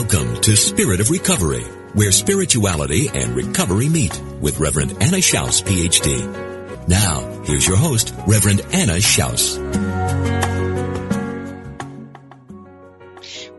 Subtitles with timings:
[0.00, 6.86] Welcome to Spirit of Recovery, where spirituality and recovery meet with Reverend Anna Schaus, PhD.
[6.86, 9.58] Now, here's your host, Reverend Anna Schaus.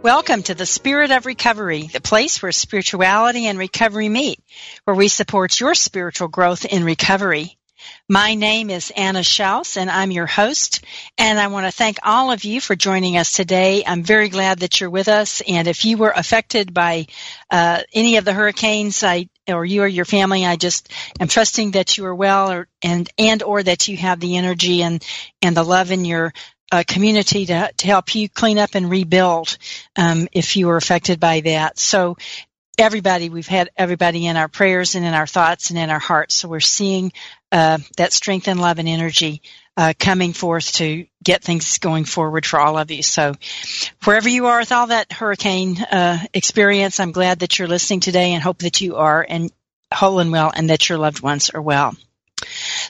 [0.01, 4.39] Welcome to the Spirit of Recovery, the place where spirituality and recovery meet,
[4.85, 7.58] where we support your spiritual growth in recovery.
[8.07, 10.83] My name is Anna Schaus, and I'm your host.
[11.17, 13.83] And I want to thank all of you for joining us today.
[13.85, 15.41] I'm very glad that you're with us.
[15.47, 17.07] And if you were affected by
[17.51, 21.71] uh, any of the hurricanes, I or you or your family, I just am trusting
[21.71, 25.03] that you are well, or, and and or that you have the energy and
[25.41, 26.33] and the love in your
[26.71, 29.57] uh, community to, to help you clean up and rebuild
[29.95, 31.79] um, if you were affected by that.
[31.79, 32.17] So
[32.79, 36.35] everybody, we've had everybody in our prayers and in our thoughts and in our hearts.
[36.35, 37.11] So we're seeing
[37.51, 39.41] uh, that strength and love and energy
[39.75, 43.03] uh, coming forth to get things going forward for all of you.
[43.03, 43.33] So
[44.03, 48.33] wherever you are with all that hurricane uh, experience, I'm glad that you're listening today
[48.33, 49.51] and hope that you are and
[49.93, 51.95] whole and well and that your loved ones are well.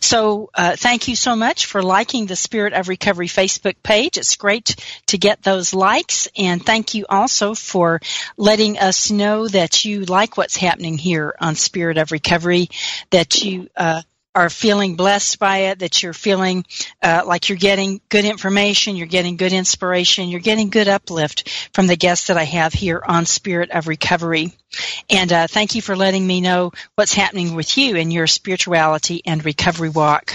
[0.01, 4.17] So uh, thank you so much for liking the Spirit of Recovery Facebook page.
[4.17, 4.75] It's great
[5.07, 7.99] to get those likes, and thank you also for
[8.37, 12.69] letting us know that you like what's happening here on Spirit of Recovery,
[13.11, 14.01] that you uh,
[14.35, 16.65] are feeling blessed by it, that you're feeling
[17.01, 21.87] uh, like you're getting good information, you're getting good inspiration, you're getting good uplift from
[21.87, 24.53] the guests that I have here on Spirit of Recovery.
[25.09, 29.21] And uh, thank you for letting me know what's happening with you in your spirituality
[29.25, 30.33] and recovery walk.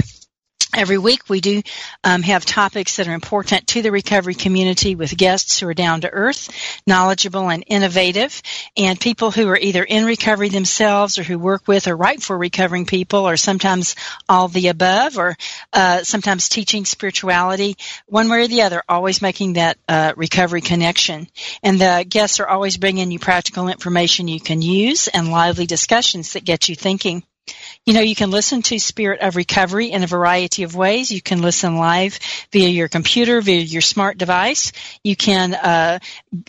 [0.76, 1.62] Every week we do
[2.02, 6.00] um, have topics that are important to the recovery community with guests who are down
[6.00, 6.50] to earth,
[6.84, 8.42] knowledgeable and innovative,
[8.76, 12.36] and people who are either in recovery themselves or who work with or write for
[12.36, 13.94] recovering people or sometimes
[14.28, 15.36] all the above or
[15.72, 17.76] uh, sometimes teaching spirituality
[18.06, 21.28] one way or the other, always making that uh, recovery connection.
[21.62, 26.32] And the guests are always bringing you practical information you can use and lively discussions
[26.32, 27.22] that get you thinking.
[27.86, 31.10] You know, you can listen to Spirit of Recovery in a variety of ways.
[31.10, 32.18] You can listen live
[32.50, 34.72] via your computer, via your smart device.
[35.02, 35.98] You can uh,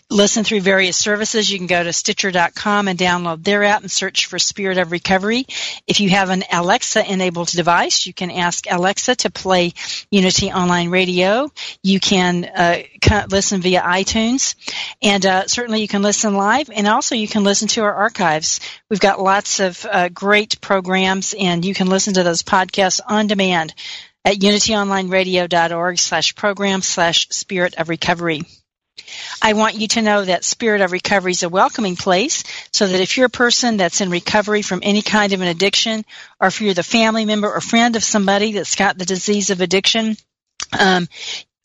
[0.10, 1.52] listen through various services.
[1.52, 5.46] You can go to Stitcher.com and download their app and search for Spirit of Recovery.
[5.86, 9.74] If you have an Alexa-enabled device, you can ask Alexa to play
[10.12, 11.52] Unity Online Radio.
[11.84, 12.84] You can uh,
[13.30, 14.56] listen via iTunes,
[15.02, 18.62] and uh, certainly you can listen live, and also you can listen to our archives.
[18.90, 23.28] We've got lots of uh, great programs and you can listen to those podcasts on
[23.28, 23.74] demand
[24.24, 28.42] at unityonlineradio.org slash program slash spirit of recovery.
[29.42, 33.02] I want you to know that Spirit of Recovery is a welcoming place so that
[33.02, 36.06] if you're a person that's in recovery from any kind of an addiction,
[36.40, 39.62] or if you're the family member or friend of somebody that's got the disease of
[39.62, 40.16] addiction,
[40.78, 41.08] um,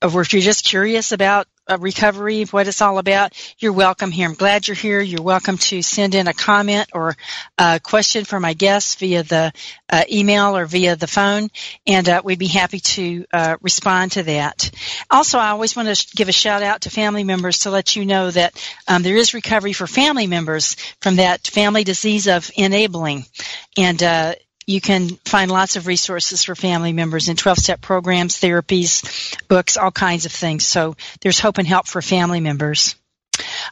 [0.03, 1.47] or if you're just curious about
[1.79, 4.29] recovery, what it's all about, you're welcome here.
[4.29, 5.01] I'm glad you're here.
[5.01, 7.17] You're welcome to send in a comment or
[7.59, 9.53] a question for my guests via the
[9.89, 11.49] uh, email or via the phone,
[11.87, 14.71] and uh, we'd be happy to uh, respond to that.
[15.11, 18.05] Also, I always want to give a shout out to family members to let you
[18.05, 18.55] know that
[18.89, 23.25] um, there is recovery for family members from that family disease of enabling,
[23.77, 24.35] and uh,
[24.71, 29.77] you can find lots of resources for family members in 12 step programs, therapies, books,
[29.77, 30.65] all kinds of things.
[30.65, 32.95] So there's hope and help for family members.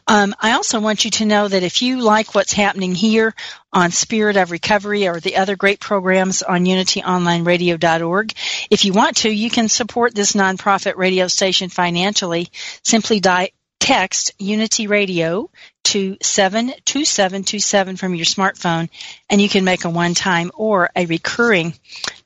[0.07, 3.35] Um, I also want you to know that if you like what's happening here
[3.71, 8.33] on Spirit of Recovery or the other great programs on unityonlineradio.org,
[8.69, 12.49] if you want to, you can support this nonprofit radio station financially.
[12.83, 15.49] Simply di- text Unity Radio
[15.85, 18.89] to 72727 from your smartphone
[19.29, 21.73] and you can make a one-time or a recurring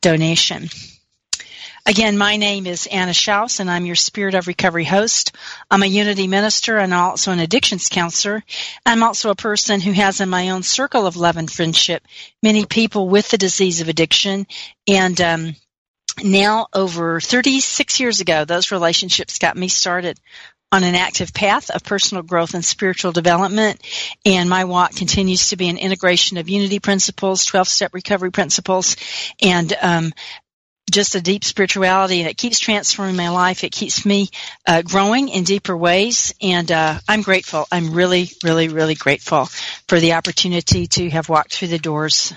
[0.01, 0.69] donation.
[1.85, 5.35] Again, my name is Anna Schaus, and I'm your Spirit of Recovery host.
[5.69, 8.41] I'm a Unity minister and also an addictions counselor.
[8.85, 12.07] I'm also a person who has in my own circle of love and friendship
[12.41, 14.47] many people with the disease of addiction.
[14.87, 15.55] And um,
[16.23, 20.19] now, over 36 years ago, those relationships got me started
[20.73, 23.79] on an active path of personal growth and spiritual development.
[24.25, 28.95] And my walk continues to be an integration of unity principles, 12 step recovery principles,
[29.39, 30.11] and um,
[30.89, 33.63] just a deep spirituality and it keeps transforming my life.
[33.63, 34.29] It keeps me
[34.67, 36.33] uh, growing in deeper ways.
[36.41, 37.67] And uh, I'm grateful.
[37.71, 39.45] I'm really, really, really grateful
[39.87, 42.33] for the opportunity to have walked through the doors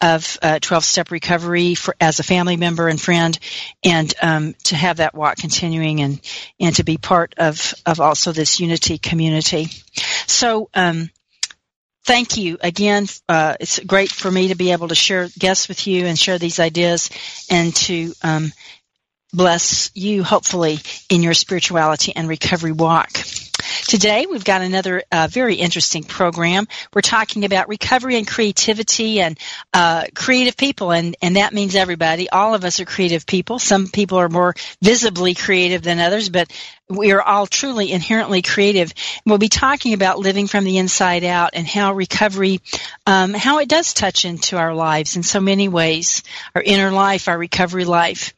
[0.00, 3.38] of uh, 12 step recovery for, as a family member and friend
[3.84, 6.20] and um, to have that walk continuing and,
[6.60, 9.66] and to be part of, of also this unity community.
[10.26, 11.10] So, um,
[12.04, 13.06] thank you again.
[13.28, 16.38] Uh, it's great for me to be able to share guests with you and share
[16.38, 17.10] these ideas
[17.50, 18.52] and to um,
[19.32, 20.78] bless you, hopefully,
[21.10, 23.10] in your spirituality and recovery walk.
[23.86, 26.66] Today, we've got another uh, very interesting program.
[26.92, 29.38] We're talking about recovery and creativity and
[29.72, 32.28] uh, creative people, and, and that means everybody.
[32.30, 33.58] All of us are creative people.
[33.58, 36.50] Some people are more visibly creative than others, but
[36.88, 38.92] we are all truly inherently creative.
[39.26, 42.60] We'll be talking about living from the inside out and how recovery,
[43.06, 46.22] um, how it does touch into our lives in so many ways,
[46.54, 48.32] our inner life, our recovery life.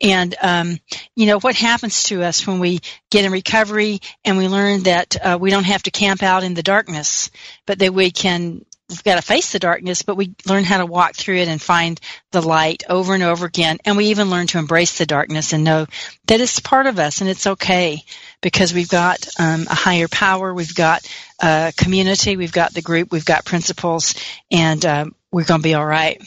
[0.00, 0.78] And, um,
[1.16, 2.80] you know, what happens to us when we
[3.10, 6.54] get in recovery and we learn that uh, we don't have to camp out in
[6.54, 7.30] the darkness,
[7.66, 10.86] but that we can we've got to face the darkness, but we learn how to
[10.86, 12.00] walk through it and find
[12.30, 13.78] the light over and over again.
[13.84, 15.86] And we even learn to embrace the darkness and know
[16.26, 18.02] that it's part of us and it's okay
[18.40, 21.10] because we've got um, a higher power, we've got
[21.42, 24.14] a community, we've got the group, we've got principles,
[24.50, 26.22] and um, we're going to be all right.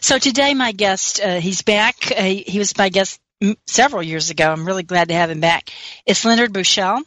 [0.00, 2.12] So today, my guest, uh, he's back.
[2.16, 3.20] Uh, he was my guest
[3.66, 4.50] several years ago.
[4.50, 5.70] I'm really glad to have him back.
[6.06, 7.02] It's Leonard Buschel.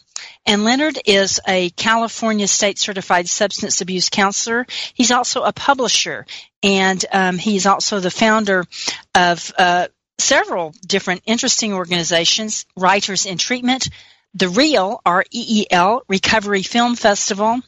[0.45, 4.65] And Leonard is a California state certified substance abuse counselor.
[4.93, 6.25] He's also a publisher
[6.61, 8.65] and um, he's also the founder
[9.13, 9.87] of uh,
[10.17, 13.89] several different interesting organizations, Writers in Treatment,
[14.35, 17.59] the REEL, R-E-E-L, Recovery Film Festival,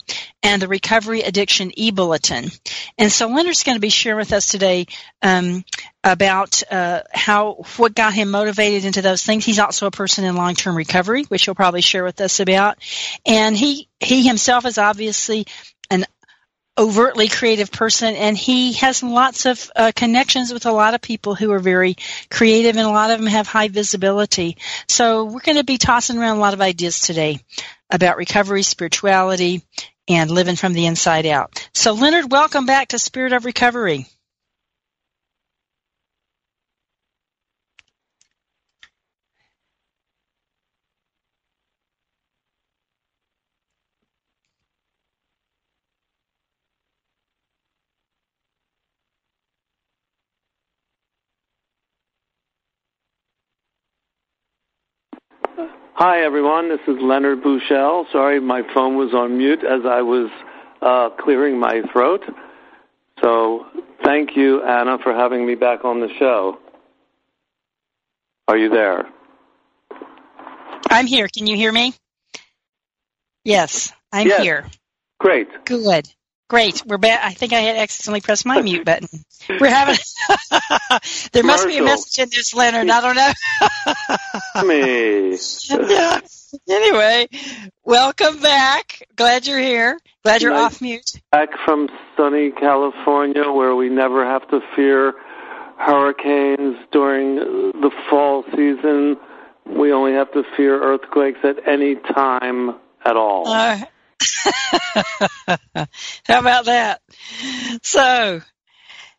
[0.42, 2.50] and the Recovery Addiction E-Bulletin.
[2.98, 4.88] And so Leonard's going to be sharing with us today
[5.22, 5.64] um,
[6.04, 9.46] about uh, how what got him motivated into those things.
[9.46, 12.78] He's also a person in long-term recovery, which he'll probably share with us about.
[13.26, 15.46] And he he himself is obviously
[15.90, 16.06] an
[16.78, 21.34] overtly creative person and he has lots of uh, connections with a lot of people
[21.34, 21.96] who are very
[22.30, 24.58] creative and a lot of them have high visibility.
[24.88, 27.40] So we're going to be tossing around a lot of ideas today
[27.90, 29.64] about recovery spirituality
[30.08, 31.70] and living from the inside out.
[31.74, 34.08] So leonard welcome back to spirit of recovery
[55.98, 56.68] Hi, everyone.
[56.68, 58.04] This is Leonard Buschel.
[58.12, 60.30] Sorry, my phone was on mute as I was
[60.82, 62.22] uh, clearing my throat.
[63.22, 63.66] So,
[64.04, 66.60] thank you, Anna, for having me back on the show.
[68.50, 69.08] Are you there?
[70.90, 71.30] I'm here.
[71.30, 71.94] Can you hear me?
[73.46, 74.42] Yes, I'm yes.
[74.42, 74.66] here.
[75.22, 75.48] Great.
[75.64, 76.10] Good.
[76.48, 76.86] Great.
[76.86, 77.22] We're back.
[77.24, 79.10] I think I had accidentally pressed my mute button.
[79.50, 79.96] We're having.
[81.32, 82.88] there must be a message in this, Leonard.
[82.88, 83.16] I don't
[84.64, 84.68] know.
[84.68, 85.38] Me.
[85.90, 86.20] yeah.
[86.70, 87.28] Anyway,
[87.84, 89.06] welcome back.
[89.18, 90.00] Glad you're here.
[90.24, 90.76] Glad you're nice.
[90.76, 91.12] off mute.
[91.30, 95.16] Back from sunny California, where we never have to fear
[95.78, 99.18] hurricanes during the fall season.
[99.66, 103.50] We only have to fear earthquakes at any time at all.
[103.50, 103.80] Uh,
[106.26, 107.02] how about that?
[107.84, 108.42] So,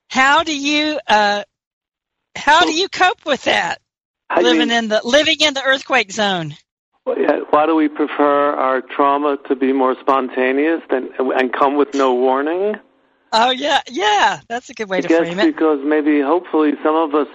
[0.09, 1.45] how do you uh,
[2.35, 3.81] how do you cope with that?
[4.29, 6.57] How living you, in the living in the earthquake zone.
[7.05, 12.15] Why do we prefer our trauma to be more spontaneous than and come with no
[12.15, 12.75] warning?
[13.33, 15.55] Oh yeah, yeah, that's a good way I to guess frame it.
[15.55, 17.29] because maybe hopefully some of us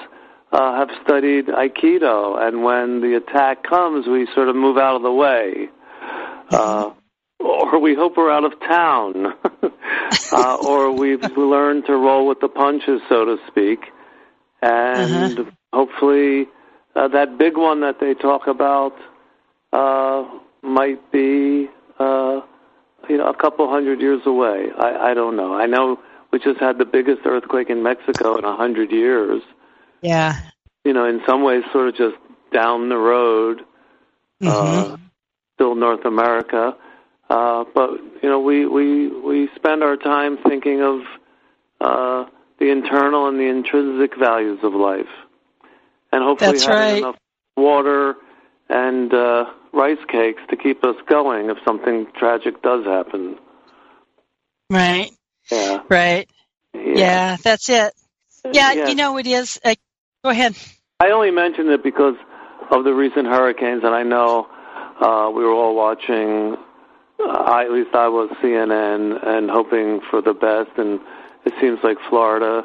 [0.51, 5.03] uh, have studied Aikido, and when the attack comes, we sort of move out of
[5.03, 5.69] the way.
[6.49, 6.91] Uh,
[7.71, 9.27] or we hope we're out of town,
[10.31, 13.79] uh, or we've learned to roll with the punches, so to speak,
[14.61, 15.51] and Uh-huh.
[15.73, 16.47] hopefully
[16.95, 18.93] uh, that big one that they talk about
[19.73, 20.25] uh,
[20.61, 21.67] might be,
[21.99, 22.41] uh,
[23.09, 24.67] you know, a couple hundred years away.
[24.77, 25.53] I, I don't know.
[25.55, 25.99] I know
[26.31, 29.41] we just had the biggest earthquake in Mexico in a hundred years.
[30.01, 30.39] Yeah,
[30.83, 32.15] you know, in some ways, sort of just
[32.53, 33.61] down the road,
[34.45, 34.95] uh, Mm-hmm.
[35.55, 36.75] still North America.
[37.31, 40.99] Uh, but you know, we we we spend our time thinking of
[41.79, 45.07] uh, the internal and the intrinsic values of life,
[46.11, 46.97] and hopefully That's having right.
[46.97, 47.15] enough
[47.55, 48.15] water
[48.67, 53.37] and uh, rice cakes to keep us going if something tragic does happen.
[54.69, 55.11] Right.
[55.49, 55.83] Yeah.
[55.87, 56.29] Right.
[56.73, 57.37] Yeah.
[57.41, 57.93] that's it.
[58.51, 59.57] Yeah, you know it is.
[59.63, 59.75] Uh,
[60.25, 60.57] go ahead.
[60.99, 62.15] I only mentioned it because
[62.71, 64.49] of the recent hurricanes, and I know
[64.99, 66.57] uh, we were all watching.
[67.21, 70.99] Uh, I, at least I was CNN and hoping for the best, and
[71.45, 72.63] it seems like Florida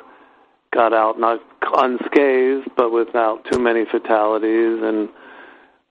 [0.73, 1.41] got out not
[1.77, 5.09] unscathed, but without too many fatalities, and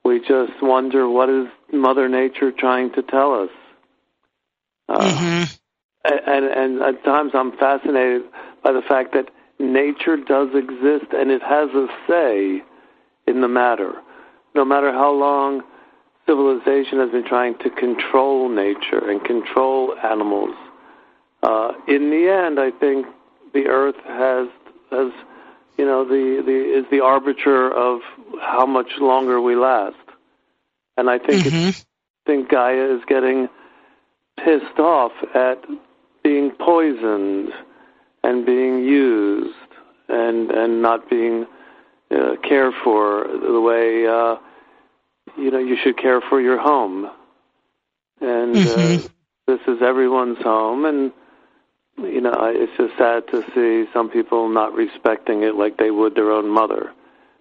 [0.03, 3.49] we just wonder what is Mother Nature trying to tell us.
[4.87, 5.55] Uh, hmm
[6.05, 8.23] and, and at times I'm fascinated
[8.63, 9.29] by the fact that
[9.59, 12.63] nature does exist and it has a say
[13.27, 13.93] in the matter.
[14.53, 15.63] No matter how long
[16.25, 20.55] civilization has been trying to control nature and control animals,
[21.43, 23.05] uh, in the end, I think
[23.53, 24.47] the earth has
[24.91, 25.11] has
[25.77, 28.01] you know the, the is the arbiter of
[28.41, 29.95] how much longer we last.
[30.97, 33.47] And I think hmm I think Gaia is getting
[34.37, 35.63] pissed off at
[36.23, 37.49] being poisoned
[38.23, 39.53] and being used
[40.09, 41.45] and and not being
[42.11, 44.37] uh, cared for the way uh,
[45.37, 47.09] you know you should care for your home.
[48.21, 49.09] And uh, Mhm.
[49.47, 51.11] this is everyone's home, and
[51.97, 55.91] you know I- it's just sad to see some people not respecting it like they
[55.91, 56.91] would their own mother.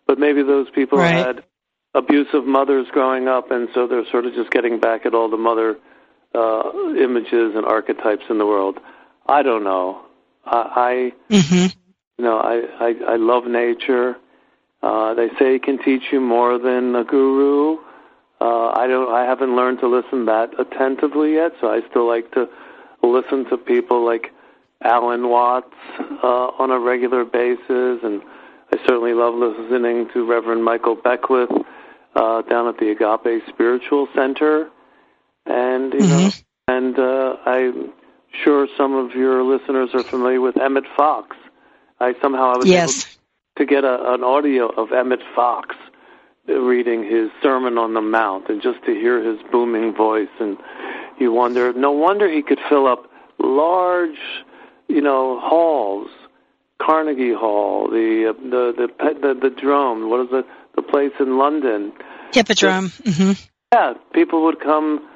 [0.06, 1.14] But maybe those people Right.
[1.14, 1.44] had
[1.94, 5.36] abusive mothers growing up, and so they're sort of just getting back at all the
[5.36, 5.78] mother
[6.34, 8.80] uh, images and archetypes in the world.
[9.26, 10.02] I don't know.
[10.44, 11.66] I, I hmm
[12.18, 14.16] you know, I, I, I love nature.
[14.84, 17.78] Uh, they say it can teach you more than a guru.
[18.40, 19.10] Uh, I don't.
[19.10, 22.42] I haven't learned to listen that attentively yet, so I still like to
[23.02, 24.30] listen to people like
[24.82, 25.74] Alan Watts
[26.22, 28.20] uh, on a regular basis, and
[28.72, 31.50] I certainly love listening to Reverend Michael Beckwith
[32.16, 34.68] uh, down at the Agape Spiritual Center,
[35.46, 36.42] and you know, Mhm.
[36.68, 37.92] and uh, I'm
[38.42, 41.36] sure some of your listeners are familiar with Emmett Fox.
[42.00, 43.16] I somehow I was Yes.
[43.56, 45.76] To get a, an audio of Emmett Fox
[46.46, 50.58] reading his Sermon on the Mount, and just to hear his booming voice, and
[51.18, 54.18] you wonder, no wonder he could fill up large,
[54.88, 56.08] you know, halls,
[56.82, 60.44] Carnegie Hall, the uh, the the the, the Drome, what is it,
[60.76, 61.92] the place in London.
[62.32, 62.90] Hippodrome.
[63.04, 63.32] hmm
[63.72, 65.08] Yeah, people would come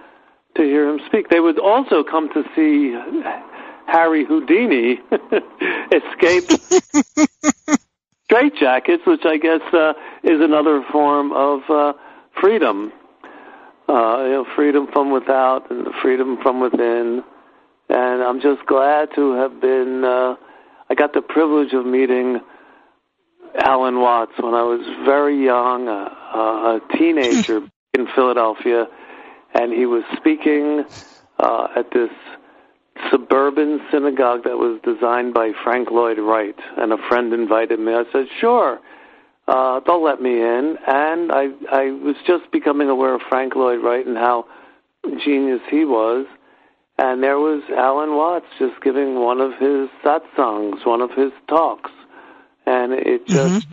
[0.56, 1.28] to hear him speak.
[1.28, 2.96] They would also come to see
[3.86, 5.00] Harry Houdini
[5.92, 6.44] escape
[8.28, 9.92] straitjackets, which I guess uh,
[10.22, 11.92] is another form of uh,
[12.40, 12.92] freedom.
[13.88, 17.24] Uh, you know, freedom from without and freedom from within.
[17.88, 20.04] And I'm just glad to have been.
[20.04, 20.36] Uh,
[20.90, 22.40] I got the privilege of meeting
[23.56, 27.62] Alan Watts when I was very young, a, a teenager
[27.94, 28.86] in Philadelphia,
[29.54, 30.84] and he was speaking
[31.38, 32.10] uh, at this
[33.10, 37.92] suburban synagogue that was designed by Frank Lloyd Wright, and a friend invited me.
[37.92, 38.78] I said, "Sure,
[39.46, 43.82] uh, they'll let me in." And I, I was just becoming aware of Frank Lloyd
[43.82, 44.46] Wright and how
[45.24, 46.26] genius he was.
[46.98, 51.92] And there was Alan Watts just giving one of his satsangs, one of his talks,
[52.66, 53.68] and it just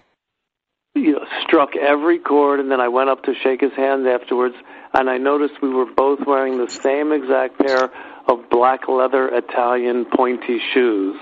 [0.94, 2.60] you know struck every chord.
[2.60, 4.56] And then I went up to shake his hand afterwards,
[4.94, 7.90] and I noticed we were both wearing the same exact pair
[8.28, 11.16] of black leather Italian pointy shoes.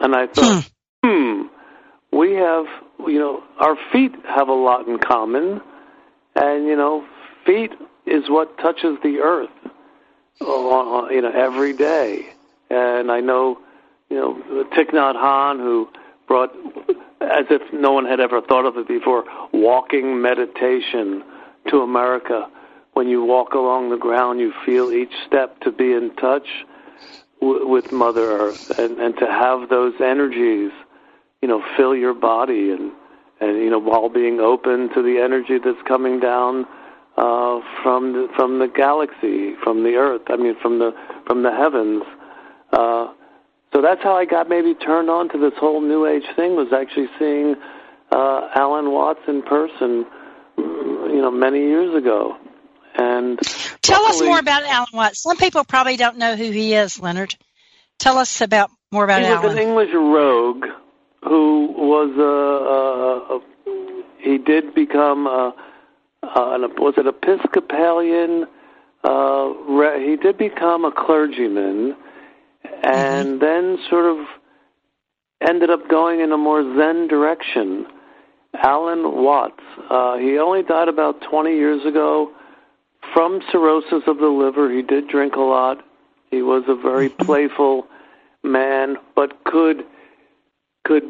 [0.00, 0.70] And I thought,
[1.04, 1.42] hmm,
[2.12, 2.66] we have,
[3.06, 5.60] you know, our feet have a lot in common,
[6.34, 7.06] and you know,
[7.46, 7.72] feet
[8.06, 9.50] is what touches the earth,
[10.40, 12.28] uh, you know, every day.
[12.70, 13.58] And I know,
[14.10, 14.34] you know,
[14.76, 15.88] Thich Nhat Hanh, who
[16.26, 16.50] brought,
[17.20, 21.22] as if no one had ever thought of it before, walking meditation
[21.70, 22.48] to America.
[22.94, 26.46] When you walk along the ground, you feel each step to be in touch
[27.40, 30.70] w- with Mother Earth, and, and to have those energies,
[31.42, 32.92] you know, fill your body, and
[33.40, 36.66] and you know, while being open to the energy that's coming down
[37.16, 40.22] uh, from the, from the galaxy, from the Earth.
[40.28, 40.94] I mean, from the
[41.26, 42.04] from the heavens.
[42.72, 43.12] Uh,
[43.72, 46.54] so that's how I got maybe turned on to this whole New Age thing.
[46.54, 47.56] Was actually seeing
[48.12, 50.06] uh, Alan Watts in person,
[50.56, 52.36] you know, many years ago.
[52.96, 53.38] And
[53.82, 55.22] Tell us more about Alan Watts.
[55.22, 57.34] Some people probably don't know who he is, Leonard.
[57.98, 59.40] Tell us about more about Alan.
[59.40, 60.64] he was an English rogue
[61.22, 63.40] who was a, a,
[64.18, 65.54] he did become a,
[66.22, 68.46] uh, an, was it Episcopalian?
[69.02, 71.96] Uh, re, he did become a clergyman,
[72.82, 73.38] and mm-hmm.
[73.38, 74.26] then sort of
[75.46, 77.86] ended up going in a more Zen direction.
[78.54, 79.62] Alan Watts.
[79.90, 82.32] Uh, he only died about 20 years ago
[83.14, 84.70] from cirrhosis of the liver.
[84.70, 85.78] He did drink a lot.
[86.30, 87.86] He was a very playful
[88.42, 89.84] man, but could
[90.84, 91.04] could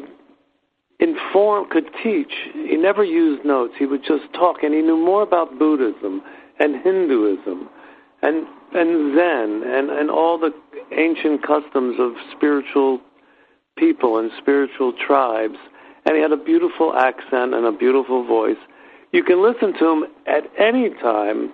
[0.99, 2.31] inform, could teach.
[2.53, 3.73] He never used notes.
[3.77, 6.21] He would just talk, and he knew more about Buddhism
[6.59, 7.67] and Hinduism
[8.21, 10.53] and and Zen and and all the
[10.91, 13.01] ancient customs of spiritual
[13.77, 15.57] people and spiritual tribes.
[16.05, 18.61] And he had a beautiful accent and a beautiful voice.
[19.11, 21.51] You can listen to him at any time.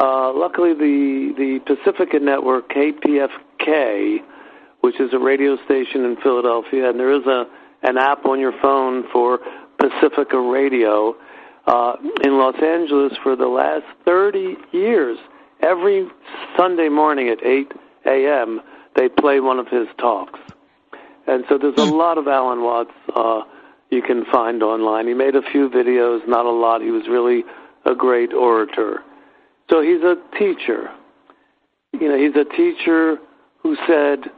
[0.00, 4.20] Uh, luckily, the the Pacifica Network KPFK,
[4.80, 7.44] which is a radio station in Philadelphia, and there is a
[7.82, 9.40] an app on your phone for
[9.78, 11.14] Pacifica Radio
[11.66, 15.18] uh, in Los Angeles for the last 30 years.
[15.60, 16.08] Every
[16.56, 17.72] Sunday morning at 8
[18.06, 18.60] a.m.,
[18.96, 20.38] they play one of his talks.
[21.26, 21.96] And so there's a hmm.
[21.96, 23.42] lot of Alan Watts uh,
[23.90, 25.06] you can find online.
[25.06, 26.80] He made a few videos, not a lot.
[26.80, 27.44] He was really
[27.84, 29.02] a great orator.
[29.70, 30.90] So he's a teacher.
[31.92, 33.18] You know, he's a teacher
[33.62, 34.30] who said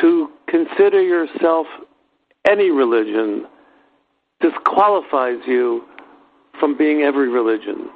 [0.00, 1.66] to consider yourself
[2.48, 3.46] any religion
[4.40, 5.84] disqualifies you
[6.58, 7.88] from being every religion.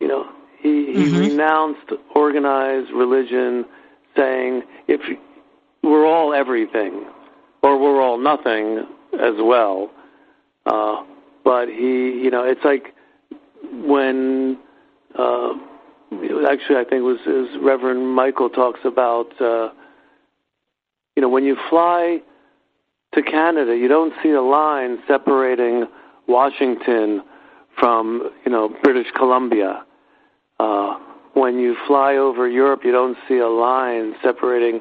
[0.00, 0.28] You know,
[0.60, 1.18] he, he mm-hmm.
[1.18, 3.64] renounced organized religion,
[4.16, 5.00] saying if
[5.82, 7.04] we're all everything,
[7.62, 9.90] or we're all nothing as well.
[10.66, 11.02] Uh,
[11.44, 12.94] but he, you know, it's like
[13.84, 14.58] when,
[15.18, 15.54] uh,
[16.48, 19.70] actually, I think was, was Reverend Michael talks about, uh,
[21.16, 22.20] you know, when you fly
[23.14, 25.86] to Canada, you don't see a line separating
[26.26, 27.22] Washington
[27.78, 29.84] from, you know, British Columbia.
[30.58, 30.98] Uh,
[31.34, 34.80] when you fly over Europe, you don't see a line separating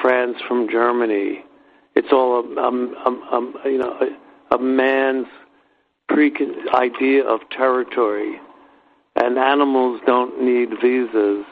[0.00, 1.44] France from Germany.
[1.94, 5.26] It's all a, um, um, um, you know a, a man's
[6.08, 6.32] pre
[6.72, 8.40] idea of territory,
[9.20, 11.44] and animals don't need visas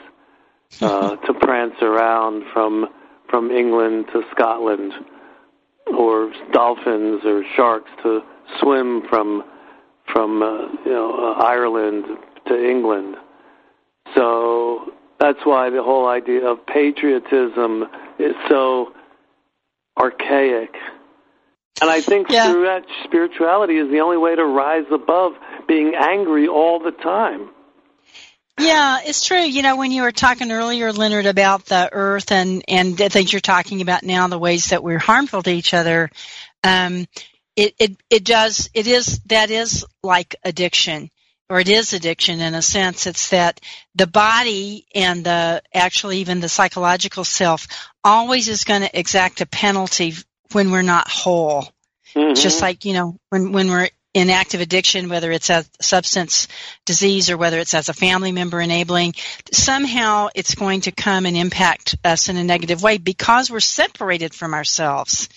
[0.81, 2.87] uh, to prance around from
[3.29, 4.92] from England to Scotland
[5.87, 8.20] or dolphins or sharks to
[8.61, 9.44] swim from
[10.12, 12.05] from uh, you know uh, Ireland
[12.46, 13.16] to England.
[14.14, 17.85] So that's why the whole idea of patriotism
[18.18, 18.92] is so
[19.98, 20.74] archaic.
[21.81, 22.52] And I think yeah.
[22.52, 25.33] that spirituality is the only way to rise above
[25.68, 27.50] being angry all the time.
[28.58, 29.40] Yeah, it's true.
[29.40, 33.32] You know, when you were talking earlier, Leonard, about the earth and and the things
[33.32, 36.10] you're talking about now, the ways that we're harmful to each other,
[36.64, 37.06] um,
[37.54, 41.10] it it it does it is that is like addiction,
[41.50, 43.06] or it is addiction in a sense.
[43.06, 43.60] It's that
[43.94, 47.68] the body and the actually even the psychological self
[48.02, 50.14] always is going to exact a penalty
[50.52, 51.68] when we're not whole.
[52.14, 52.34] Mm-hmm.
[52.34, 56.48] Just like you know when when we're in active addiction, whether it's a substance
[56.87, 59.12] disease or whether it's as a family member enabling,
[59.52, 64.33] somehow it's going to come and impact us in a negative way because we're separated
[64.33, 65.29] from ourselves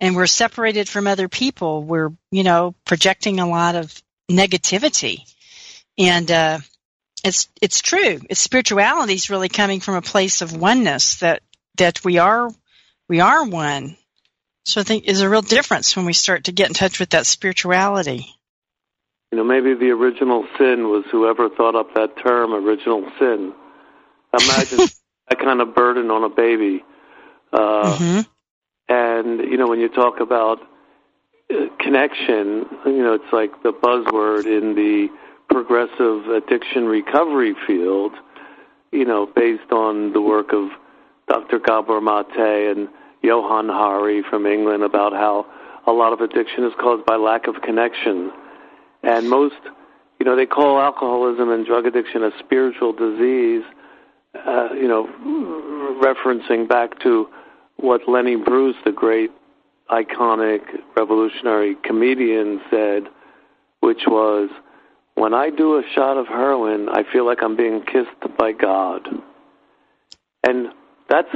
[0.00, 1.82] and we're separated from other people.
[1.82, 5.18] We're, you know, projecting a lot of negativity.
[5.98, 6.60] And, uh,
[7.22, 8.18] it's, it's true.
[8.30, 11.42] It's spirituality is really coming from a place of oneness that,
[11.76, 12.48] that we are,
[13.10, 13.98] we are one
[14.66, 17.10] so I think is a real difference when we start to get in touch with
[17.10, 18.26] that spirituality.
[19.30, 23.54] You know, maybe the original sin was whoever thought up that term, original sin.
[24.32, 24.78] Imagine
[25.28, 26.84] that kind of burden on a baby.
[27.52, 28.20] Uh, mm-hmm.
[28.88, 30.58] And, you know, when you talk about
[31.48, 35.08] uh, connection, you know, it's like the buzzword in the
[35.48, 38.12] progressive addiction recovery field,
[38.90, 40.70] you know, based on the work of
[41.28, 41.60] Dr.
[41.60, 42.88] Gabor Mate and
[43.22, 45.46] Johann Hari from England about how
[45.86, 48.32] a lot of addiction is caused by lack of connection.
[49.02, 49.56] And most,
[50.18, 53.62] you know, they call alcoholism and drug addiction a spiritual disease,
[54.34, 55.06] uh, you know,
[56.02, 57.28] referencing back to
[57.76, 59.30] what Lenny Bruce, the great
[59.90, 60.62] iconic
[60.96, 63.04] revolutionary comedian, said,
[63.80, 64.50] which was,
[65.14, 69.08] when I do a shot of heroin, I feel like I'm being kissed by God.
[70.46, 70.68] And
[71.08, 71.28] that's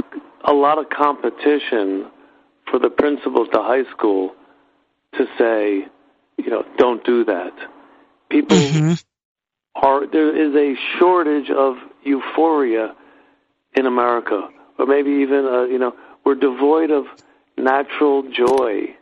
[0.44, 2.06] a lot of competition
[2.70, 4.35] for the principals to high school
[5.14, 5.87] to say,
[6.37, 7.52] you know, don't do that.
[8.30, 8.94] People mm-hmm.
[9.74, 12.94] are there is a shortage of euphoria
[13.74, 17.06] in America, or maybe even uh, you know we're devoid of
[17.56, 18.96] natural joy.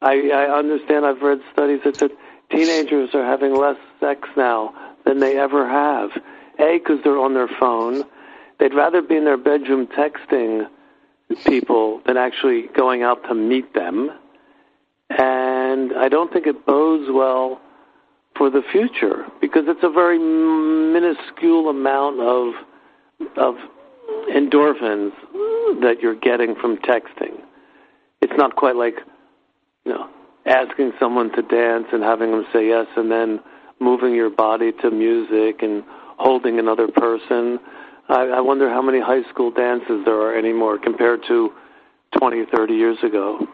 [0.00, 1.06] I, I understand.
[1.06, 2.10] I've read studies that said
[2.50, 6.10] teenagers are having less sex now than they ever have.
[6.58, 8.04] A, because they're on their phone.
[8.62, 10.68] They'd rather be in their bedroom texting
[11.44, 14.08] people than actually going out to meet them.
[15.10, 17.60] And I don't think it bodes well
[18.36, 22.54] for the future because it's a very minuscule amount of
[23.36, 23.56] of
[24.32, 25.10] endorphins
[25.80, 27.42] that you're getting from texting.
[28.20, 28.94] It's not quite like
[29.84, 30.08] you know
[30.46, 33.40] asking someone to dance and having them say yes and then
[33.80, 35.82] moving your body to music and
[36.18, 37.58] holding another person.
[38.08, 41.52] I, I wonder how many high school dances there are anymore compared to
[42.18, 43.46] 20, 30 years ago.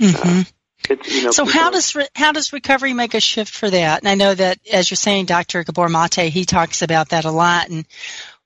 [0.00, 0.40] Mm-hmm.
[0.40, 0.44] Uh,
[0.88, 4.00] it's, you know, so how does re- how does recovery make a shift for that?
[4.00, 5.64] And I know that as you're saying, Dr.
[5.64, 7.68] Gabor Mate, he talks about that a lot.
[7.68, 7.84] And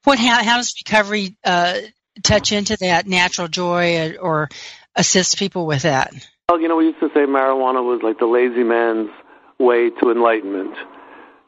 [0.05, 1.79] what how, how does recovery uh,
[2.23, 4.49] touch into that natural joy or
[4.97, 6.13] assist people with that?
[6.49, 9.11] Well, you know, we used to say marijuana was like the lazy man's
[9.59, 10.75] way to enlightenment.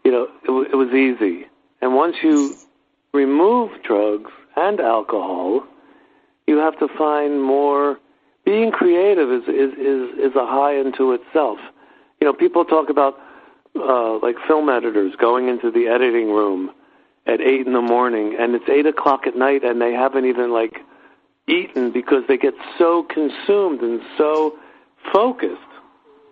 [0.05, 1.47] You know, it, it was easy,
[1.81, 2.55] and once you
[3.15, 5.65] remove drugs and alcohol,
[6.47, 7.99] you have to find more
[8.45, 11.59] being creative is is is, is a high unto itself.
[12.21, 13.15] You know, people talk about
[13.77, 16.71] uh, like film editors going into the editing room
[17.27, 20.53] at eight in the morning, and it's eight o'clock at night, and they haven't even
[20.53, 20.81] like
[21.49, 24.55] eaten because they get so consumed and so
[25.13, 25.61] focused.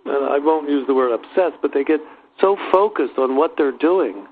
[0.04, 2.00] And I won't use the word obsessed, but they get
[2.40, 4.26] so focused on what they're doing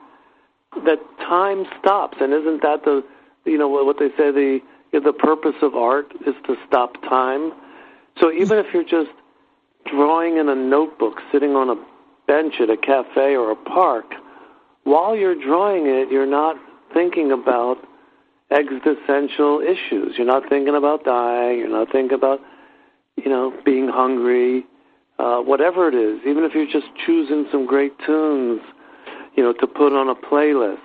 [0.85, 2.19] that time stops.
[2.21, 3.03] And isn't that the
[3.45, 4.61] you know what they say the
[4.93, 7.53] the purpose of art is to stop time?
[8.21, 9.11] So even if you're just
[9.87, 11.77] drawing in a notebook, sitting on a
[12.27, 14.13] bench at a cafe or a park,
[14.85, 16.57] while you're drawing it, you're not
[16.93, 17.79] thinking about
[18.51, 20.15] existential issues.
[20.17, 21.59] You're not thinking about dying.
[21.59, 22.41] You're not thinking about,
[23.17, 24.67] you know, being hungry.
[25.19, 28.63] Uh, whatever it is, even if you're just choosing some great tunes,
[29.41, 30.85] you know, to put on a playlist.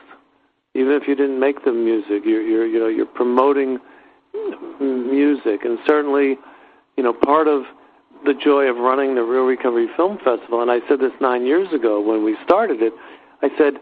[0.75, 3.79] Even if you didn't make the music, you're, you're you know, you're promoting
[4.79, 6.37] music, and certainly
[6.95, 7.63] you know, part of
[8.23, 11.73] the joy of running the Reel Recovery Film Festival, and I said this nine years
[11.73, 12.93] ago when we started it,
[13.41, 13.73] I said,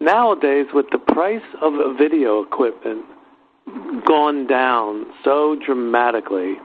[0.00, 3.04] nowadays with the price of video equipment
[4.04, 6.56] gone down so dramatically,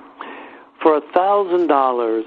[0.82, 2.26] for a thousand dollars,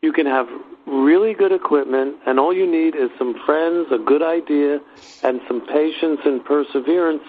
[0.00, 0.48] you can have
[0.86, 4.80] really good equipment, and all you need is some friends, a good idea,
[5.22, 7.22] and some patience and perseverance,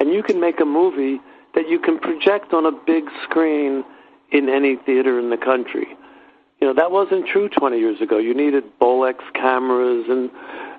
[0.00, 1.20] and you can make a movie
[1.54, 3.84] that you can project on a big screen
[4.30, 5.86] in any theater in the country.
[6.60, 8.18] You know, that wasn't true 20 years ago.
[8.18, 10.30] You needed Bolex cameras and,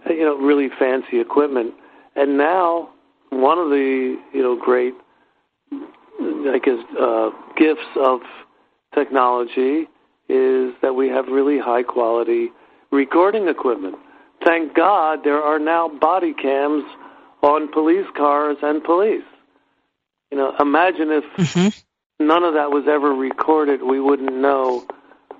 [0.10, 1.74] you know, really fancy equipment.
[2.16, 2.90] And now,
[3.30, 4.94] one of the, you know, great,
[5.72, 8.20] I guess, uh, gifts of
[8.94, 9.88] technology
[10.30, 12.50] is that we have really high quality
[12.92, 13.96] recording equipment.
[14.44, 16.86] Thank God there are now body cams
[17.42, 19.24] on police cars and police.
[20.32, 21.70] You know, imagine if mm-hmm
[22.20, 24.86] none of that was ever recorded, we wouldn't know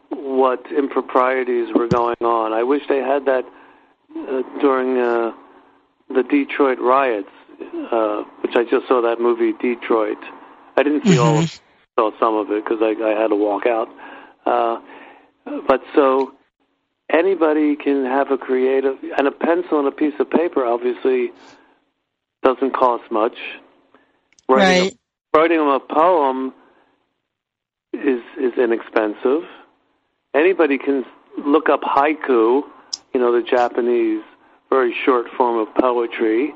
[0.10, 2.54] what improprieties were going on.
[2.54, 3.46] I wish they had that
[4.18, 5.34] uh, during uh,
[6.10, 7.30] the Detroit riots,
[7.92, 10.18] uh, which I just saw that movie Detroit.
[10.78, 11.22] I didn't see mm-hmm.
[11.22, 11.62] all of
[11.98, 13.90] saw some of it because I, I had to walk out.
[14.46, 14.80] Uh,
[15.68, 16.34] but so
[17.12, 20.66] anybody can have a creative and a pencil and a piece of paper.
[20.66, 21.32] Obviously,
[22.44, 23.38] doesn't cost much.
[24.48, 24.94] Writing right.
[25.34, 26.54] A, writing a poem
[27.94, 29.44] is is inexpensive.
[30.34, 31.06] Anybody can
[31.38, 32.64] look up haiku,
[33.14, 34.24] you know, the Japanese
[34.70, 36.54] very short form of poetry.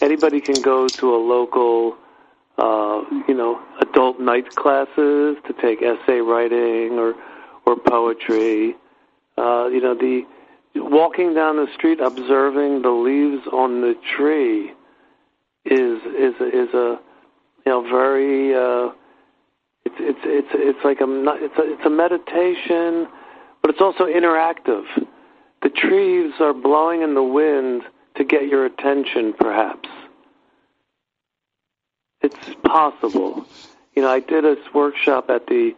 [0.00, 1.96] Anybody can go to a local,
[2.58, 7.14] uh, you know, adult night classes to take essay writing or
[7.66, 8.76] or poetry.
[9.36, 10.22] Uh, you know, the
[10.76, 14.72] walking down the street observing the leaves on the tree
[15.64, 16.98] is is is a
[17.64, 18.92] you know very uh,
[19.84, 21.06] it's it's it's it's like a
[21.42, 23.08] it's a it's a meditation,
[23.62, 24.84] but it's also interactive.
[25.62, 27.82] The trees are blowing in the wind
[28.16, 29.88] to get your attention, perhaps.
[32.24, 33.44] It's possible.
[33.94, 35.76] You know, I did a workshop at the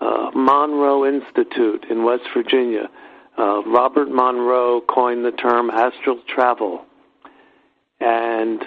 [0.00, 2.88] uh, Monroe Institute in West Virginia.
[3.36, 6.86] Uh, Robert Monroe coined the term astral travel.
[7.98, 8.64] And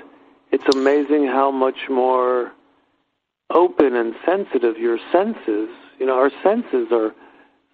[0.51, 2.51] it's amazing how much more
[3.49, 7.15] open and sensitive your senses, you know, our senses are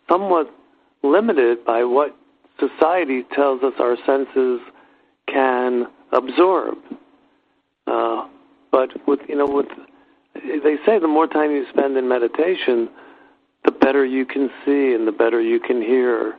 [0.08, 0.54] somewhat
[1.02, 2.16] limited by what
[2.60, 4.60] society tells us our senses
[5.28, 6.78] can absorb.
[7.88, 8.28] Uh,
[8.72, 9.68] but with you know, with
[10.36, 12.90] they say the more time you spend in meditation,
[13.66, 16.36] the better you can see and the better you can hear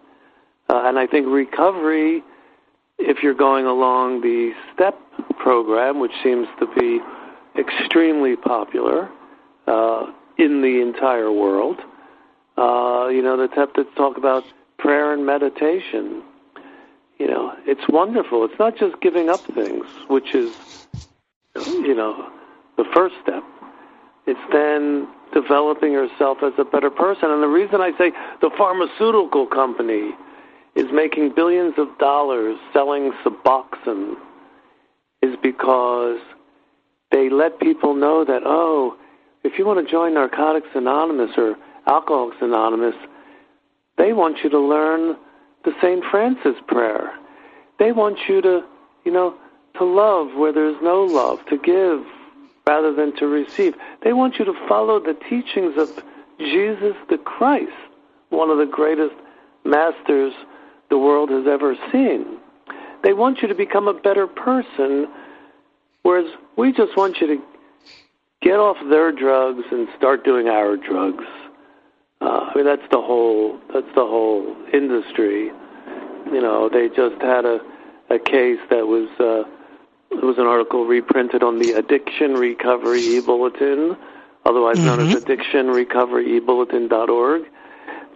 [0.68, 2.22] Uh, and I think recovery,
[2.98, 4.96] if you're going along the STEP
[5.38, 7.00] program, which seems to be
[7.58, 9.10] extremely popular
[9.66, 10.06] uh,
[10.38, 11.78] in the entire world,
[12.56, 14.44] uh, you know, the TEP that talk about
[14.78, 16.22] prayer and meditation.
[17.18, 18.44] You know, it's wonderful.
[18.44, 20.86] It's not just giving up things, which is,
[21.56, 22.30] you know,
[22.76, 23.42] the first step.
[24.26, 27.30] It's then developing yourself as a better person.
[27.30, 30.10] And the reason I say the pharmaceutical company
[30.76, 34.14] is making billions of dollars selling Suboxone
[35.22, 36.18] is because
[37.10, 38.96] they let people know that, oh,
[39.42, 42.94] if you want to join Narcotics Anonymous or Alcoholics Anonymous,
[43.98, 45.16] they want you to learn
[45.64, 46.02] the St.
[46.10, 47.12] Francis prayer.
[47.78, 48.60] They want you to,
[49.04, 49.34] you know,
[49.78, 52.04] to love where there's no love, to give
[52.66, 53.74] rather than to receive.
[54.02, 55.88] They want you to follow the teachings of
[56.38, 57.72] Jesus the Christ,
[58.28, 59.14] one of the greatest
[59.64, 60.32] masters
[60.88, 62.38] the world has ever seen.
[63.02, 65.08] They want you to become a better person,
[66.02, 67.42] whereas we just want you to
[68.42, 71.24] get off their drugs and start doing our drugs.
[72.20, 75.50] Uh, I mean, that's the whole that's the whole industry.
[76.26, 77.60] You know, they just had a
[78.10, 79.48] a case that was uh,
[80.10, 83.96] it was an article reprinted on the Addiction Recovery e-bulletin,
[84.44, 84.86] otherwise mm-hmm.
[84.86, 85.18] known as mm-hmm.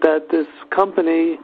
[0.02, 1.38] that this company,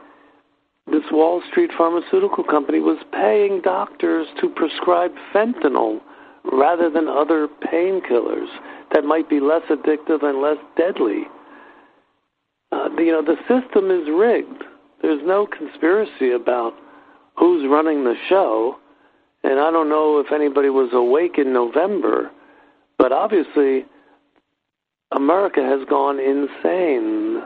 [0.87, 6.01] this Wall Street pharmaceutical company, was paying doctors to prescribe fentanyl
[6.43, 8.49] rather than other painkillers
[8.93, 11.23] that might be less addictive and less deadly.
[12.71, 14.63] Uh, you know, the system is rigged.
[15.01, 16.73] There's no conspiracy about
[17.37, 18.77] who's running the show.
[19.43, 22.29] And I don't know if anybody was awake in November,
[22.97, 23.85] but obviously
[25.11, 27.41] America has gone insane,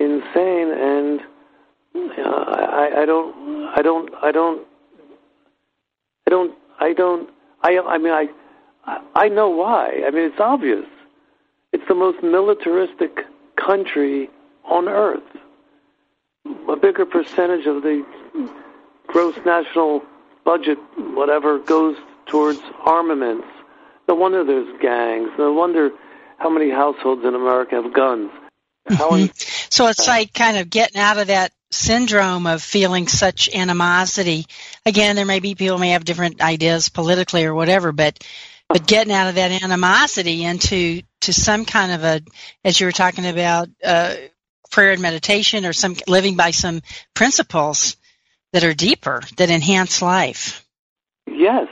[0.00, 1.20] insane, and
[1.94, 4.66] uh, I, I don't, I don't, I don't,
[6.26, 7.30] I don't, I don't,
[7.62, 8.28] I, I mean, I,
[9.14, 10.02] I know why.
[10.06, 10.86] I mean, it's obvious.
[11.72, 14.30] It's the most militaristic country
[14.64, 15.22] on earth.
[16.68, 18.04] A bigger percentage of the
[19.06, 20.02] gross national
[20.46, 23.48] budget, whatever, goes towards armaments.
[24.08, 25.30] No wonder there's gangs.
[25.36, 25.90] No wonder
[26.38, 28.30] how many households in America have guns.
[28.88, 29.32] Mm-hmm.
[29.68, 34.46] so it's like kind of getting out of that syndrome of feeling such animosity.
[34.86, 38.24] Again, there may be people may have different ideas politically or whatever, but
[38.68, 42.20] but getting out of that animosity into to some kind of a,
[42.64, 44.14] as you were talking about, uh,
[44.70, 46.80] prayer and meditation, or some living by some
[47.14, 47.96] principles
[48.56, 50.66] that are deeper that enhance life.
[51.26, 51.68] Yes,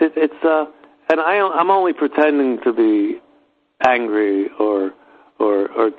[0.00, 0.66] it, it's uh,
[1.10, 3.20] and I, I'm only pretending to be
[3.84, 4.92] angry or
[5.40, 5.90] or or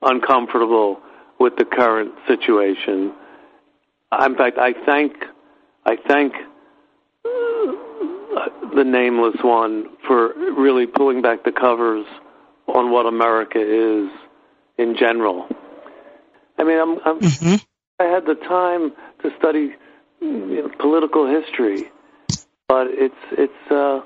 [0.00, 0.98] uncomfortable
[1.38, 3.12] with the current situation.
[4.18, 5.12] In fact, I thank
[5.84, 6.32] I thank
[7.22, 12.06] the nameless one for really pulling back the covers
[12.66, 14.08] on what America is
[14.78, 15.46] in general.
[16.56, 17.56] I mean, I'm, I'm mm-hmm.
[17.98, 19.74] I had the time to study
[20.20, 21.84] you know, political history,
[22.68, 23.70] but it's it's.
[23.70, 24.00] Uh,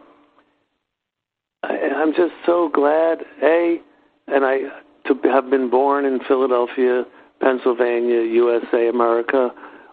[1.62, 3.80] I, I'm just so glad, a,
[4.28, 4.58] and I
[5.06, 7.04] to have been born in Philadelphia,
[7.40, 9.50] Pennsylvania, USA, America,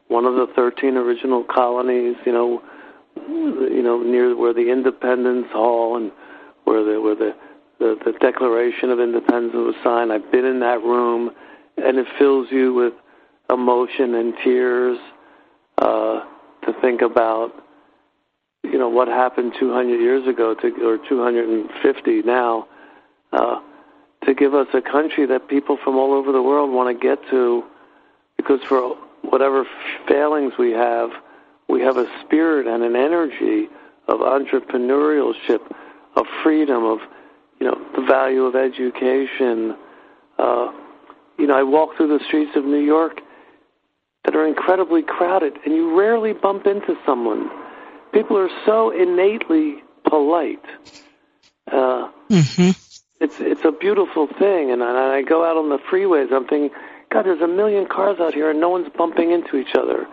[0.08, 2.16] one of the 13 original colonies.
[2.26, 2.62] You know,
[3.16, 6.12] you know, near where the Independence Hall and
[6.66, 7.36] where the where the
[7.80, 10.12] the, the Declaration of Independence was signed.
[10.12, 11.32] I've been in that room,
[11.78, 12.94] and it fills you with
[13.50, 14.98] emotion and tears
[15.78, 16.22] uh,
[16.66, 17.52] to think about,
[18.64, 22.68] you know, what happened 200 years ago, to, or 250 now,
[23.32, 23.60] uh,
[24.26, 27.20] to give us a country that people from all over the world want to get
[27.30, 27.64] to,
[28.36, 29.66] because for whatever
[30.08, 31.12] failings we have
[31.70, 33.68] we have a spirit and an energy
[34.08, 35.60] of entrepreneurship,
[36.16, 37.00] of freedom, of
[37.60, 39.76] you know the value of education.
[40.38, 40.72] Uh,
[41.38, 43.20] you know, I walk through the streets of New York
[44.28, 47.50] that are incredibly crowded, and you rarely bump into someone.
[48.14, 50.64] People are so innately polite.
[51.72, 52.70] Uh, mm-hmm.
[53.20, 56.32] It's it's a beautiful thing, and I, I go out on the freeways.
[56.32, 56.70] I'm thinking,
[57.12, 60.08] God, there's a million cars out here, and no one's bumping into each other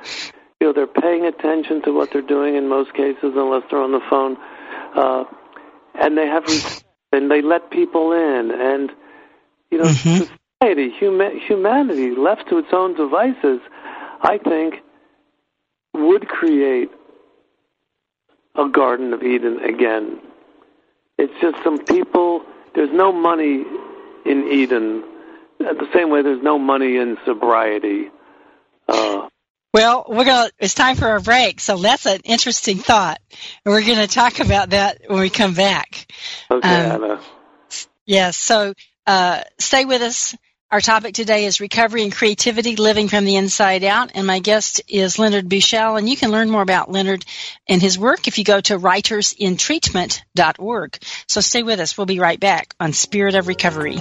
[0.64, 3.92] you know they're paying attention to what they're doing in most cases, unless they're on
[3.92, 4.38] the phone,
[4.96, 5.24] uh,
[5.94, 6.44] and they have
[7.12, 8.90] and they let people in, and
[9.70, 10.24] you know mm-hmm.
[10.24, 13.61] society, huma- humanity left to its own devices,
[14.25, 14.77] I think
[15.93, 16.91] would create
[18.57, 20.21] a Garden of Eden again.
[21.19, 22.43] It's just some people.
[22.75, 23.65] There's no money
[24.25, 25.05] in Eden.
[25.61, 28.11] At the same way, there's no money in sobriety.
[28.89, 29.29] Uh,
[29.73, 31.61] Well, we're going to, it's time for our break.
[31.61, 33.21] So that's an interesting thought.
[33.65, 36.11] And we're going to talk about that when we come back.
[36.51, 37.21] Okay, um, Anna.
[38.07, 38.37] Yes.
[38.37, 38.73] So,
[39.07, 40.35] uh, stay with us.
[40.75, 44.11] Our topic today is recovery and creativity, living from the inside out.
[44.17, 45.97] And my guest is Leonard Buschel.
[45.97, 47.25] And you can learn more about Leonard
[47.69, 50.99] and his work if you go to writersintreatment.org.
[51.29, 51.97] So stay with us.
[51.97, 54.01] We'll be right back on Spirit of Recovery.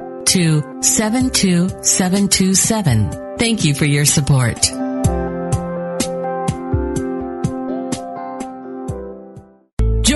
[0.31, 3.37] to 72727.
[3.37, 4.80] Thank you for your support.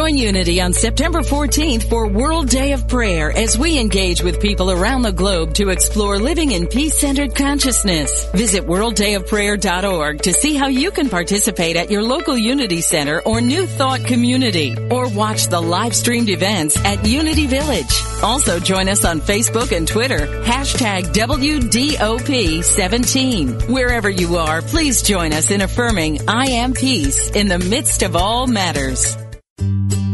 [0.06, 4.70] Join Unity on September 14th for World Day of Prayer as we engage with people
[4.70, 8.30] around the globe to explore living in peace-centered consciousness.
[8.34, 13.66] Visit worlddayofprayer.org to see how you can participate at your local Unity Center or New
[13.66, 18.04] Thought community or watch the live streamed events at Unity Village.
[18.22, 23.72] Also join us on Facebook and Twitter, hashtag WDOP17.
[23.72, 28.16] Wherever you are, please join us in affirming I am peace in the midst of
[28.16, 29.18] all matters.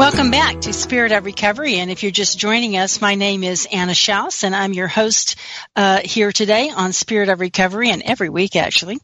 [0.00, 1.74] Welcome back to Spirit of Recovery.
[1.74, 5.36] And if you're just joining us, my name is Anna Schaus, and I'm your host
[5.76, 8.98] uh, here today on Spirit of Recovery, and every week actually.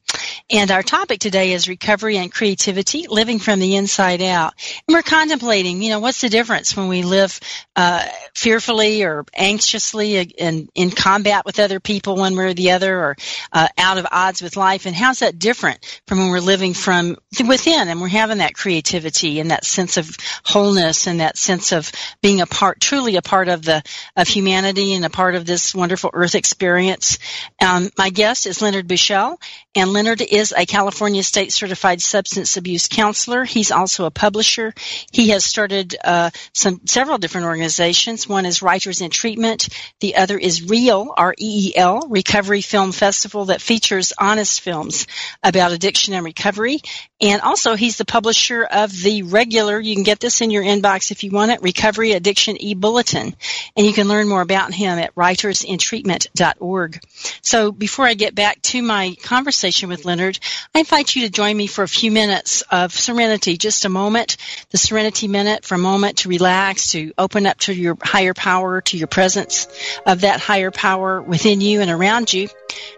[0.51, 4.55] And our topic today is recovery and creativity, living from the inside out.
[4.87, 7.38] And we're contemplating, you know, what's the difference when we live
[7.75, 12.99] uh, fearfully or anxiously and in combat with other people one way or the other,
[12.99, 13.16] or
[13.53, 17.16] uh, out of odds with life, and how's that different from when we're living from
[17.46, 21.90] within and we're having that creativity and that sense of wholeness and that sense of
[22.22, 23.83] being a part, truly a part of the
[24.16, 27.18] of humanity and a part of this wonderful Earth experience.
[27.61, 29.38] Um, my guest is Leonard Buschel,
[29.75, 33.45] and Leonard is a California State Certified Substance Abuse Counselor.
[33.45, 34.75] He's also a publisher.
[35.11, 38.29] He has started uh, some several different organizations.
[38.29, 39.69] One is Writers in Treatment.
[40.01, 45.07] The other is REEL, R-E-E-L, Recovery Film Festival that features honest films
[45.43, 46.81] about addiction and recovery.
[47.21, 49.81] And also, he's the publisher of the regular.
[49.81, 53.35] You can get this in your inbox if you want it, Recovery Addiction e-Bulletin.
[53.77, 57.01] And you can learn more about him at writersintreatment.org.
[57.41, 60.39] So before I get back to my conversation with Leonard,
[60.75, 64.39] I invite you to join me for a few minutes of serenity, just a moment,
[64.71, 68.81] the serenity minute for a moment to relax, to open up to your higher power,
[68.81, 69.69] to your presence
[70.07, 72.49] of that higher power within you and around you.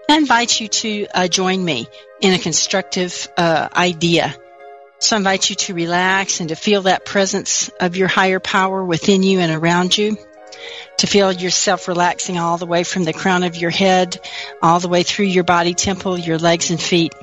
[0.08, 1.88] I invite you to uh, join me
[2.20, 4.36] in a constructive uh, idea
[5.00, 8.84] so I invite you to relax and to feel that presence of your higher power
[8.84, 10.16] within you and around you.
[10.98, 14.20] To feel yourself relaxing all the way from the crown of your head,
[14.60, 17.14] all the way through your body temple, your legs and feet.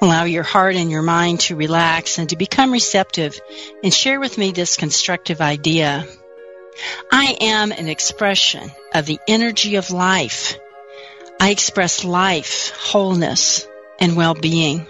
[0.00, 3.40] Allow your heart and your mind to relax and to become receptive
[3.84, 6.06] and share with me this constructive idea.
[7.10, 10.58] I am an expression of the energy of life.
[11.40, 13.66] I express life, wholeness,
[13.98, 14.86] and well-being.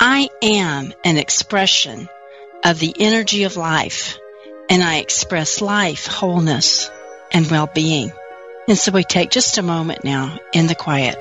[0.00, 2.08] I am an expression
[2.64, 4.18] of the energy of life,
[4.68, 6.90] and I express life, wholeness,
[7.30, 8.12] and well-being.
[8.68, 11.18] And so we take just a moment now in the quiet.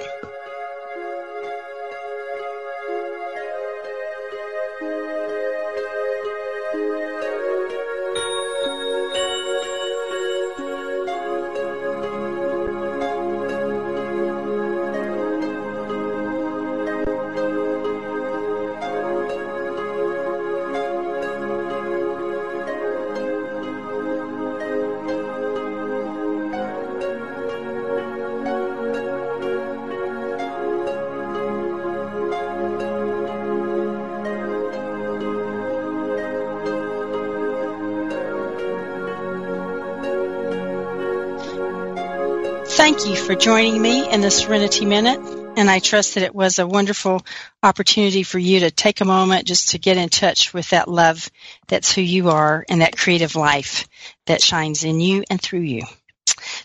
[44.13, 45.19] In the Serenity Minute.
[45.57, 47.25] And I trust that it was a wonderful
[47.63, 51.31] opportunity for you to take a moment just to get in touch with that love
[51.67, 53.87] that's who you are and that creative life
[54.27, 55.81] that shines in you and through you.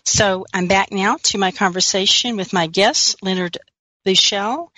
[0.04, 3.56] So I'm back now to my conversation with my guest, Leonard
[4.06, 4.68] Buschel.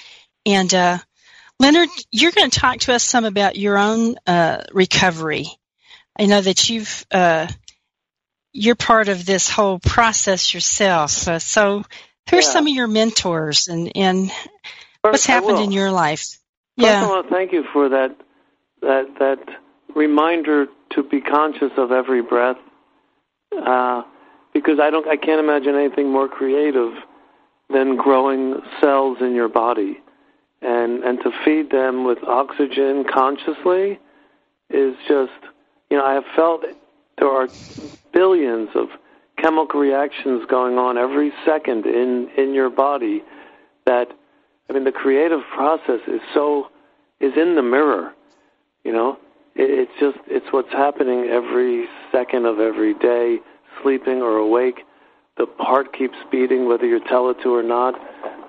[0.46, 0.98] And uh,
[1.58, 5.48] Leonard, you're going to talk to us some about your own uh, recovery.
[6.16, 7.48] I know that you've uh,
[8.52, 11.26] you're part of this whole process yourself.
[11.26, 11.84] Uh, so,
[12.28, 12.48] who are yeah.
[12.48, 14.30] some of your mentors and and
[15.02, 16.20] what's happened in your life?
[16.20, 16.40] First,
[16.76, 18.16] yeah, I want to thank you for that
[18.82, 19.38] that that
[19.94, 22.56] reminder to be conscious of every breath,
[23.52, 24.02] uh,
[24.52, 26.94] because I don't I can't imagine anything more creative
[27.68, 30.00] than growing cells in your body,
[30.62, 33.98] and and to feed them with oxygen consciously
[34.70, 35.32] is just
[35.90, 36.64] you know I have felt
[37.18, 37.48] there are
[38.12, 38.88] billions of
[39.40, 43.22] chemical reactions going on every second in in your body
[43.86, 44.08] that
[44.68, 46.68] I mean the creative process is so
[47.20, 48.14] is in the mirror
[48.84, 49.18] you know?
[49.54, 53.38] It, it's just it's what's happening every second of every day
[53.82, 54.80] sleeping or awake.
[55.36, 57.94] The heart keeps beating whether you tell it to or not.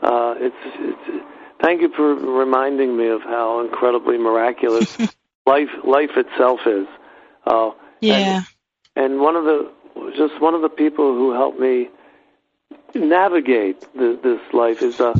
[0.01, 1.25] Uh, it's, it's
[1.61, 4.97] thank you for reminding me of how incredibly miraculous
[5.45, 6.87] life life itself is.
[7.45, 7.71] Uh,
[8.01, 8.43] yeah.
[8.95, 9.71] and, and one of the
[10.15, 11.89] just one of the people who helped me
[12.93, 15.13] navigate the, this life is a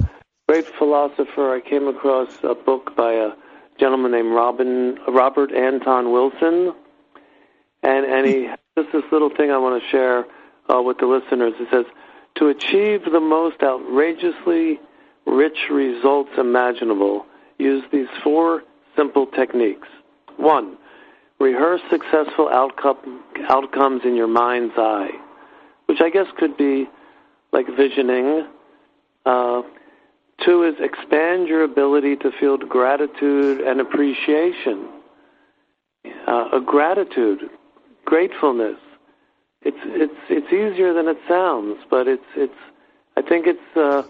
[0.48, 1.54] great philosopher.
[1.54, 3.32] I came across a book by a
[3.80, 6.74] gentleman named Robin Robert Anton Wilson,
[7.84, 10.26] and and he just this little thing I want to share
[10.70, 11.54] uh, with the listeners.
[11.60, 11.86] It says
[12.36, 14.80] to achieve the most outrageously
[15.26, 17.26] rich results imaginable,
[17.58, 18.64] use these four
[18.96, 19.88] simple techniques.
[20.38, 20.78] One,
[21.42, 25.12] rehearse successful outcome, outcomes in your mind's eye,
[25.88, 26.88] which I guess could be
[27.52, 28.48] like visioning.
[29.26, 29.62] Uh,
[30.46, 34.88] two is expand your ability to feel gratitude and appreciation.
[36.28, 37.50] Uh, a gratitude,
[38.06, 38.78] gratefulness.
[39.64, 42.54] It's it's it's easier than it sounds, but it's it's.
[43.18, 44.04] I think it's uh,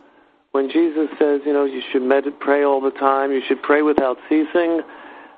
[0.51, 3.31] when Jesus says, you know, you should meditate, pray all the time.
[3.31, 4.81] You should pray without ceasing.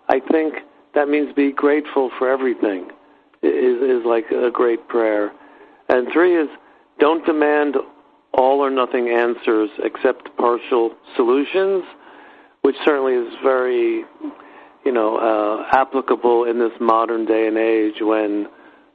[0.10, 0.56] I think
[0.94, 2.90] that means be grateful for everything
[3.42, 5.32] is is like a great prayer.
[5.90, 6.50] And three is
[7.00, 7.76] don't demand
[8.34, 11.84] all or nothing answers, accept partial solutions,
[12.62, 14.06] which certainly is very,
[14.86, 18.48] you know, uh, applicable in this modern day and age when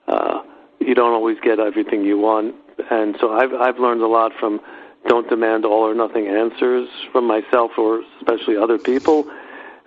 [0.09, 0.43] uh,
[0.81, 2.55] you don't always get everything you want.
[2.91, 4.61] And so I've I've learned a lot from
[5.07, 9.31] don't demand all or nothing answers from myself or especially other people.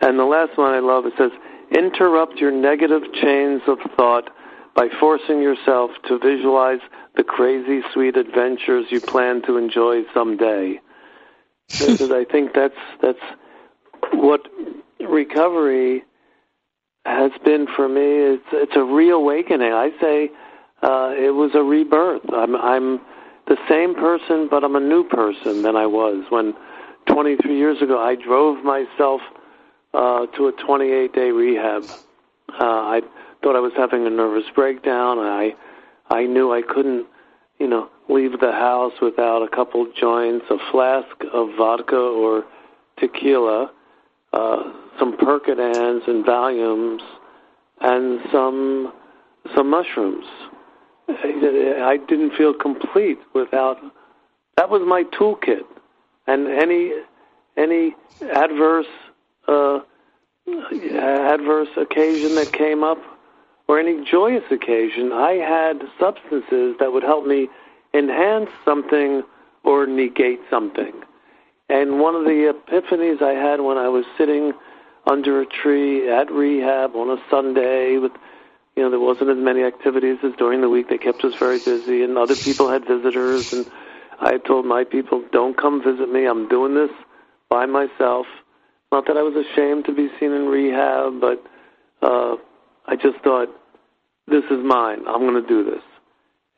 [0.01, 1.32] And the last one I love it says
[1.72, 4.30] Interrupt your negative chains of thought
[4.76, 6.80] by forcing yourself to visualize
[7.15, 10.80] the crazy, sweet adventures you plan to enjoy someday.
[11.69, 13.19] because I think that's that's
[14.13, 14.47] what
[14.99, 16.03] recovery
[17.05, 18.36] has been for me.
[18.36, 19.74] It's it's a reawakening.
[19.74, 20.30] I say
[20.84, 22.24] uh, it was a rebirth.
[22.34, 22.99] I'm I'm
[23.47, 26.53] the same person, but I'm a new person than I was when
[27.07, 29.22] 23 years ago I drove myself
[29.93, 31.83] uh, to a 28 day rehab.
[32.49, 33.01] Uh, I
[33.41, 35.19] thought I was having a nervous breakdown.
[35.19, 35.55] I
[36.09, 37.07] I knew I couldn't,
[37.59, 42.43] you know, leave the house without a couple joints, a flask of vodka or
[42.97, 43.71] tequila,
[44.33, 44.63] uh,
[44.99, 47.01] some Percodans and Valiums,
[47.79, 48.93] and some
[49.55, 50.25] some mushrooms.
[51.09, 53.77] I didn't feel complete without.
[54.57, 55.63] That was my toolkit,
[56.27, 56.91] and any
[57.57, 57.95] any
[58.33, 58.85] adverse
[59.47, 59.79] uh,
[60.71, 62.99] adverse occasion that came up
[63.67, 67.49] or any joyous occasion, I had substances that would help me
[67.93, 69.23] enhance something
[69.63, 70.93] or negate something.
[71.69, 74.53] And one of the epiphanies I had when I was sitting
[75.07, 78.11] under a tree at rehab on a Sunday with
[78.75, 80.89] you know, there wasn't as many activities as during the week.
[80.89, 83.51] They kept us very busy, and other people had visitors.
[83.51, 83.69] And
[84.19, 86.25] I told my people, "Don't come visit me.
[86.25, 86.91] I'm doing this
[87.49, 88.27] by myself."
[88.91, 91.41] Not that I was ashamed to be seen in rehab, but
[92.01, 92.35] uh,
[92.87, 93.47] I just thought,
[94.27, 94.99] this is mine.
[95.07, 95.83] I'm going to do this.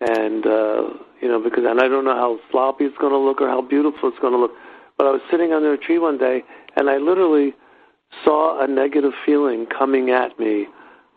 [0.01, 0.89] And, uh,
[1.21, 3.61] you know, because, and I don't know how sloppy it's going to look or how
[3.61, 4.51] beautiful it's going to look.
[4.97, 6.43] But I was sitting under a tree one day,
[6.75, 7.53] and I literally
[8.23, 10.67] saw a negative feeling coming at me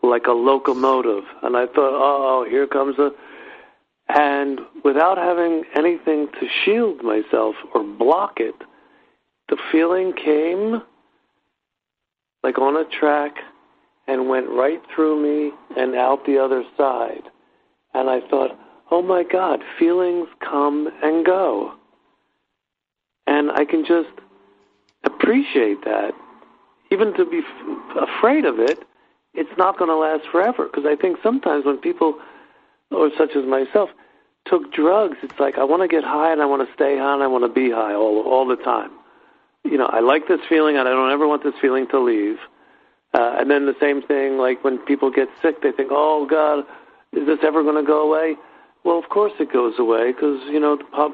[0.03, 1.23] like a locomotive.
[1.41, 3.11] And I thought, oh, here comes a.
[4.09, 8.55] And without having anything to shield myself or block it,
[9.49, 10.81] the feeling came
[12.43, 13.33] like on a track
[14.07, 17.23] and went right through me and out the other side.
[17.93, 18.57] And I thought,
[18.91, 21.73] oh my God, feelings come and go.
[23.25, 24.09] And I can just
[25.03, 26.11] appreciate that.
[26.91, 28.79] Even to be f- afraid of it,
[29.33, 30.65] it's not going to last forever.
[30.65, 32.17] Because I think sometimes when people,
[32.91, 33.89] or such as myself,
[34.45, 37.13] took drugs, it's like I want to get high and I want to stay high
[37.13, 38.91] and I want to be high all all the time.
[39.69, 42.37] You know, I like this feeling and I don't ever want this feeling to leave.
[43.13, 46.65] Uh, and then the same thing, like when people get sick, they think, "Oh God,
[47.13, 48.35] is this ever going to go away?"
[48.83, 51.11] Well, of course it goes away because you know the, pop,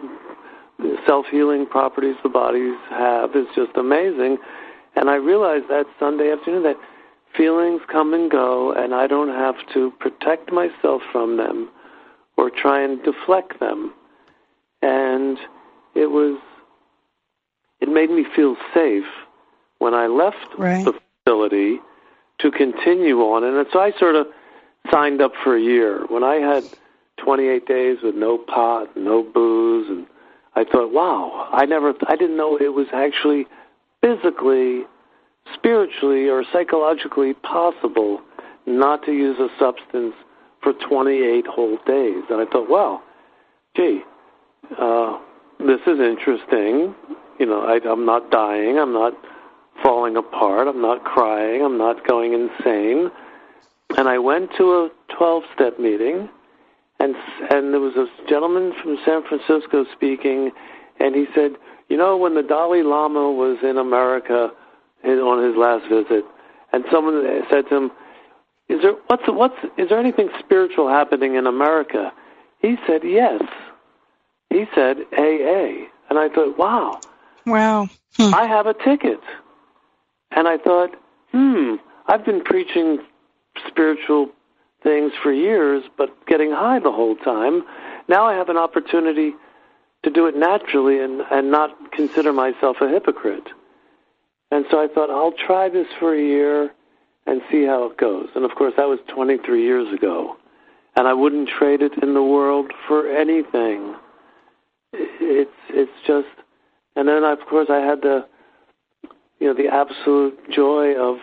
[0.80, 4.38] the self-healing properties the bodies have is just amazing.
[4.96, 6.78] And I realized that Sunday afternoon that
[7.36, 11.70] feelings come and go, and I don't have to protect myself from them
[12.38, 13.94] or try and deflect them.
[14.82, 15.38] And
[15.96, 16.40] it was,
[17.84, 19.04] it made me feel safe
[19.80, 20.86] when I left right.
[20.86, 20.94] the
[21.26, 21.80] facility
[22.40, 23.44] to continue on.
[23.44, 24.28] And so I sort of
[24.90, 26.06] signed up for a year.
[26.08, 26.64] When I had
[27.18, 30.08] 28 days with no pot, no booze, and
[30.56, 33.48] I thought, wow, I never, I didn't know it was actually
[34.00, 34.84] physically,
[35.54, 38.22] spiritually, or psychologically possible
[38.66, 40.16] not to use a substance
[40.62, 42.24] for 28 whole days.
[42.30, 43.02] And I thought, wow,
[43.76, 44.04] gee,
[44.80, 45.20] uh,
[45.60, 46.96] this is interesting.
[47.44, 48.80] You know, I, I'm not dying.
[48.80, 49.14] I'm not
[49.84, 50.70] falling apart.
[50.70, 51.62] I'm not crying.
[51.62, 53.12] I'm not going insane.
[53.98, 56.30] And I went to a 12 step meeting
[57.04, 57.16] and
[57.50, 60.52] and there was a gentleman from San Francisco speaking,
[61.00, 61.52] and he said,
[61.90, 64.52] you know, when the Dalai Lama was in America
[65.04, 66.24] on his last visit,
[66.72, 67.92] and someone said to him,
[68.70, 72.14] "Is there what's what's is there anything spiritual happening in America?"
[72.60, 73.42] He said, "Yes."
[74.50, 77.02] He said, "AA," and I thought, "Wow,
[77.46, 77.88] wow,
[78.18, 78.34] hmm.
[78.34, 79.22] I have a ticket."
[80.32, 80.96] And I thought,
[81.32, 81.76] "Hmm,
[82.08, 83.00] I've been preaching
[83.68, 84.32] spiritual
[84.84, 87.64] things for years, but getting high the whole time.
[88.08, 89.34] Now I have an opportunity
[90.04, 93.48] to do it naturally and, and not consider myself a hypocrite.
[94.52, 96.72] And so I thought, I'll try this for a year
[97.26, 98.28] and see how it goes.
[98.36, 100.36] And of course, that was 23 years ago.
[100.96, 103.96] And I wouldn't trade it in the world for anything.
[104.92, 106.28] It's, it's just,
[106.96, 108.26] and then of course I had the,
[109.40, 111.18] you know, the absolute joy of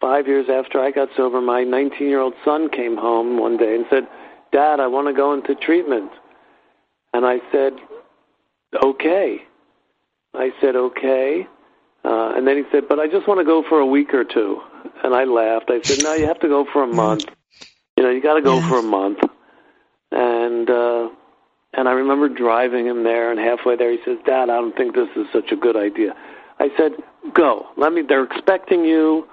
[0.00, 3.74] five years after I got sober, my 19 year old son came home one day
[3.74, 4.08] and said,
[4.52, 6.10] Dad, I want to go into treatment.
[7.12, 7.74] And I said,
[8.82, 9.42] Okay.
[10.34, 11.46] I said, Okay.
[12.04, 14.24] Uh, and then he said, But I just want to go for a week or
[14.24, 14.60] two.
[15.04, 15.70] And I laughed.
[15.70, 17.24] I said, No, you have to go for a month.
[17.96, 19.18] You know, you got to go for a month.
[20.12, 21.08] And, uh,
[21.78, 24.94] and I remember driving him there, and halfway there he says, Dad, I don't think
[24.94, 26.14] this is such a good idea.
[26.58, 26.92] I said,
[27.32, 27.66] Go.
[27.76, 29.28] Let me, they're expecting you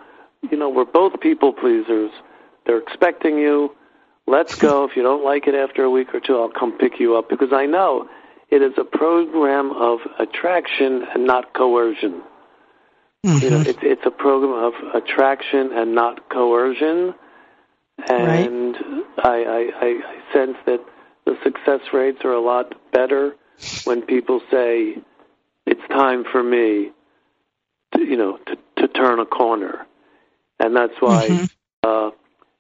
[0.52, 2.12] you know, we're both people pleasers.
[2.66, 3.76] They're expecting you.
[4.28, 4.84] Let's go.
[4.86, 7.30] If you don't like it after a week or two, I'll come pick you up
[7.30, 8.10] because I know
[8.50, 12.24] it is a program of attraction and not coercion.
[13.26, 13.44] Mm-hmm.
[13.44, 17.14] You know, it's it's a program of attraction and not coercion.
[18.10, 19.04] And right.
[19.24, 20.84] I, I, I sense that
[21.26, 23.36] the success rates are a lot better
[23.86, 24.98] when people say,
[25.66, 26.92] "It's time for me,"
[27.94, 29.86] to, you know, to to turn a corner
[30.60, 31.46] and that's why mm-hmm.
[31.84, 32.12] uh,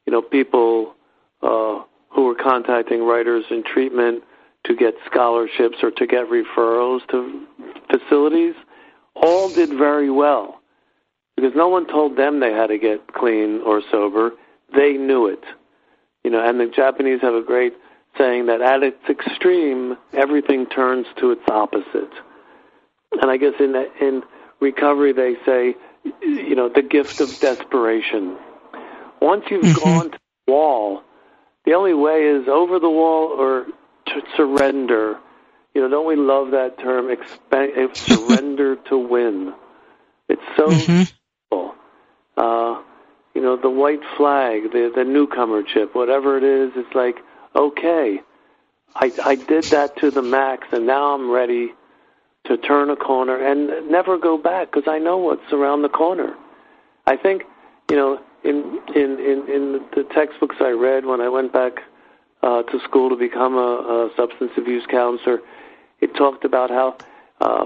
[0.05, 0.95] you know people
[1.41, 4.24] uh, who were contacting writers in treatment
[4.66, 7.45] to get scholarships or to get referrals to
[7.89, 8.55] facilities
[9.16, 10.61] all did very well
[11.36, 14.32] because no one told them they had to get clean or sober.
[14.76, 15.43] They knew it,
[16.24, 16.45] you know.
[16.45, 17.74] And the Japanese have a great
[18.18, 22.11] saying that at its extreme, everything turns to its opposite.
[23.22, 24.24] And I guess in in
[24.59, 25.76] recovery, they say
[26.22, 28.38] you know, the gift of desperation.
[29.22, 29.84] Once you've mm-hmm.
[29.84, 31.01] gone to the wall,
[31.66, 33.66] the only way is over the wall or
[34.07, 35.18] to surrender.
[35.74, 37.07] You know, don't we love that term?
[37.07, 39.53] Exp- surrender to win.
[40.30, 41.03] It's so mm-hmm.
[41.03, 41.76] simple.
[42.38, 42.82] Uh,
[43.34, 47.18] you know, the white flag, the the newcomer chip, whatever it is, it's like,
[47.56, 48.22] okay,
[48.95, 51.74] I I did that to the max, and now I'm ready
[52.45, 56.36] to turn a corner and never go back because I know what's around the corner.
[57.08, 57.43] I think,
[57.89, 61.80] you know, in in in, in the textbooks I read when I went back
[62.43, 65.39] uh, to school to become a, a substance abuse counselor,
[65.99, 66.97] it talked about how
[67.41, 67.66] uh,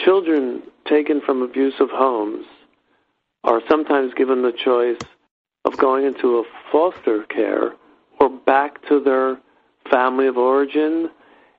[0.00, 2.46] children taken from abusive homes
[3.44, 4.98] are sometimes given the choice
[5.64, 6.42] of going into a
[6.72, 7.72] foster care
[8.20, 9.38] or back to their
[9.90, 11.10] family of origin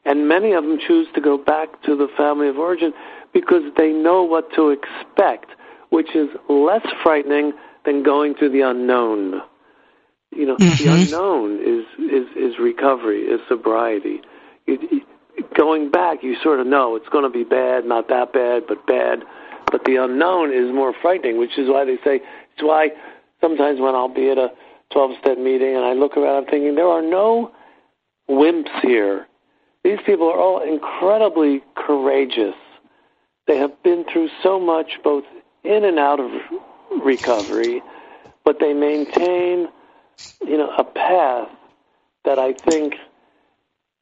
[0.05, 2.93] and many of them choose to go back to the family of origin
[3.33, 5.51] because they know what to expect,
[5.89, 7.53] which is less frightening
[7.85, 9.41] than going to the unknown.
[10.31, 10.83] You know, Mm-hmm.
[10.83, 14.21] the unknown is is is recovery, is sobriety.
[15.55, 18.85] Going back, you sort of know it's going to be bad, not that bad, but
[18.87, 19.23] bad.
[19.71, 22.21] But the unknown is more frightening, which is why they say
[22.53, 22.89] it's why
[23.41, 24.49] sometimes when I'll be at a
[24.91, 27.51] 12 step meeting and I look around, I'm thinking there are no
[28.29, 29.27] wimps here.
[29.83, 32.55] These people are all incredibly courageous.
[33.47, 35.23] They have been through so much, both
[35.63, 36.31] in and out of
[37.03, 37.81] recovery,
[38.45, 39.67] but they maintain,
[40.45, 41.49] you know, a path
[42.25, 42.95] that I think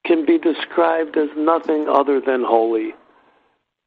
[0.06, 2.94] can be described as nothing other than holy.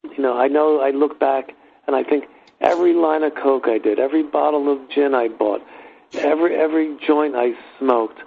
[0.04, 1.52] You know, I know I look back
[1.86, 2.24] and I think
[2.60, 5.62] every line of coke I did, every bottle of gin I bought,
[6.14, 8.20] every every joint I smoked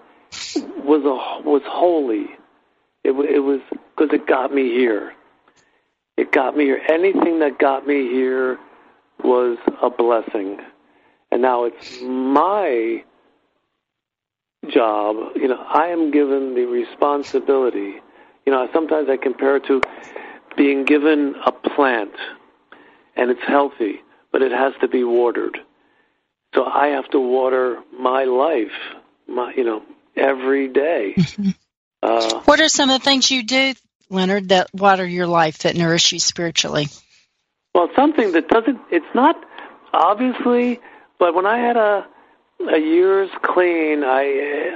[0.84, 2.28] was a was holy.
[3.04, 5.14] It it was because it got me here.
[6.18, 6.82] It got me here.
[6.90, 8.58] Anything that got me here
[9.24, 10.60] was a blessing.
[11.32, 13.04] And now it's my
[14.70, 15.36] job.
[15.36, 17.96] You know, I am given the responsibility.
[18.46, 19.82] You know, sometimes I compare it to
[20.56, 22.14] being given a plant
[23.16, 25.60] and it's healthy, but it has to be watered.
[26.56, 28.72] So I have to water my life,
[29.28, 29.84] my you know,
[30.16, 31.16] every day.
[32.04, 33.74] Uh, What are some of the things you do,
[34.12, 36.88] Leonard, that water your life, that nourish you spiritually?
[37.74, 39.36] Well, something that doesn't, it's not
[39.92, 40.80] obviously,
[41.18, 42.06] but when I had a,
[42.72, 44.70] a year's clean, I,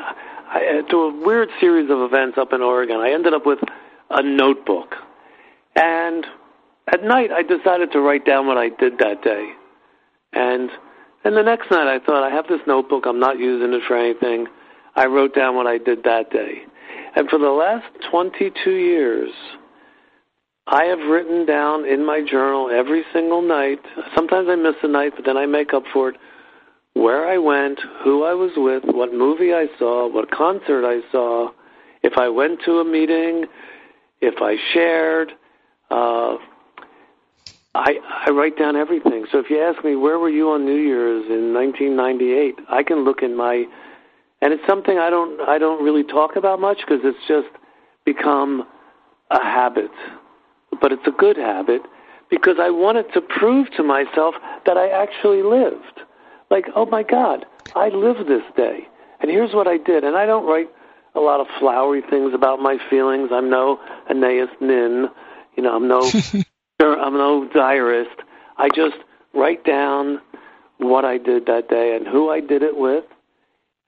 [0.47, 3.59] I, through a weird series of events up in Oregon, I ended up with
[4.09, 4.95] a notebook.
[5.75, 6.25] And
[6.91, 9.53] at night, I decided to write down what I did that day.
[10.33, 10.71] And,
[11.23, 13.97] and the next night, I thought, I have this notebook, I'm not using it for
[13.97, 14.47] anything.
[14.95, 16.63] I wrote down what I did that day.
[17.15, 19.29] And for the last 22 years,
[20.67, 23.79] I have written down in my journal every single night.
[24.15, 26.15] Sometimes I miss a night, but then I make up for it.
[26.93, 31.49] Where I went, who I was with, what movie I saw, what concert I saw,
[32.03, 33.45] if I went to a meeting,
[34.21, 35.31] if I shared.
[35.89, 36.37] Uh,
[37.75, 37.97] I
[38.27, 39.25] I write down everything.
[39.31, 43.03] So if you ask me where were you on New Year's in 1998, I can
[43.03, 43.65] look in my,
[44.41, 47.49] and it's something I don't I don't really talk about much because it's just
[48.05, 48.65] become
[49.31, 49.91] a habit
[50.81, 51.81] but it's a good habit
[52.29, 56.01] because I wanted to prove to myself that I actually lived.
[56.49, 57.45] Like, oh my God,
[57.75, 58.87] I lived this day.
[59.21, 60.03] And here's what I did.
[60.03, 60.69] And I don't write
[61.15, 63.29] a lot of flowery things about my feelings.
[63.31, 65.07] I'm no Anaïs Nin.
[65.57, 66.01] You know, I'm no,
[66.97, 68.21] I'm no diarist.
[68.57, 68.97] I just
[69.33, 70.21] write down
[70.77, 73.03] what I did that day and who I did it with.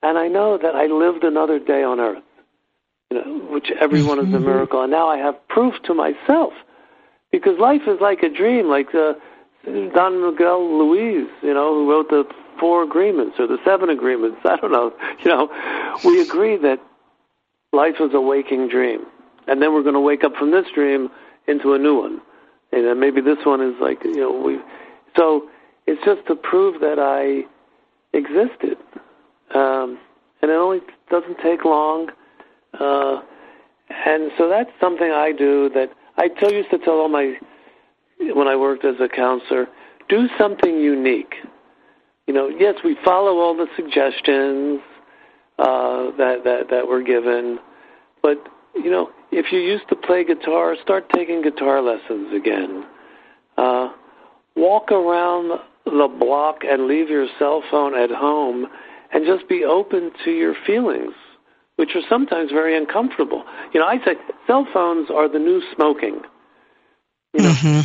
[0.04, 2.24] And I know that I lived another day on earth,
[3.10, 4.82] you know, which everyone is a miracle.
[4.82, 6.54] And now I have proof to myself
[7.32, 9.14] because life is like a dream, like uh,
[9.66, 12.26] Don Miguel Ruiz, you know, who wrote the
[12.60, 14.39] Four Agreements or the Seven Agreements.
[14.45, 14.93] I don't know.
[15.24, 15.49] You know,
[16.04, 16.80] we agree that
[17.74, 19.06] life is a waking dream,
[19.47, 21.10] and then we're going to wake up from this dream
[21.47, 22.22] into a new one,
[22.72, 24.59] and then maybe this one is like you know we.
[25.17, 25.49] So
[25.88, 27.43] it's just to prove that I
[28.17, 28.78] existed,
[29.53, 29.99] um,
[30.41, 32.09] and it only doesn't take long.
[32.80, 33.22] Uh,
[33.89, 37.36] and so that's something I do that I tell used to tell all my
[38.19, 39.67] when I worked as a counselor,
[40.07, 41.34] do something unique.
[42.28, 44.80] You know, yes, we follow all the suggestions
[45.57, 47.59] uh, that that that were given,
[48.22, 48.38] but
[48.76, 52.86] you know, if you used to play guitar, start taking guitar lessons again.
[53.57, 53.89] Uh,
[54.55, 58.67] walk around the block and leave your cell phone at home,
[59.13, 61.13] and just be open to your feelings
[61.82, 63.43] which are sometimes very uncomfortable.
[63.73, 64.13] You know, I say
[64.45, 66.21] cell phones are the new smoking.
[67.34, 67.82] You know, Mm-hmm.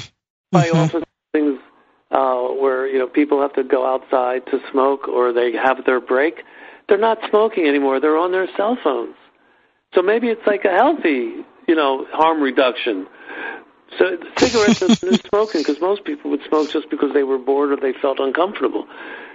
[0.53, 1.59] by office things
[2.11, 6.01] uh, where you know people have to go outside to smoke or they have their
[6.01, 6.43] break.
[6.89, 7.99] They're not smoking anymore.
[7.99, 9.17] They're on their cell phones.
[9.97, 13.07] So maybe it's like a healthy, you know, harm reduction.
[13.99, 17.73] So cigarettes are the smoking because most people would smoke just because they were bored
[17.73, 18.87] or they felt uncomfortable.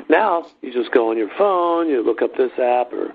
[0.07, 3.11] Now you just go on your phone, you look up this app, or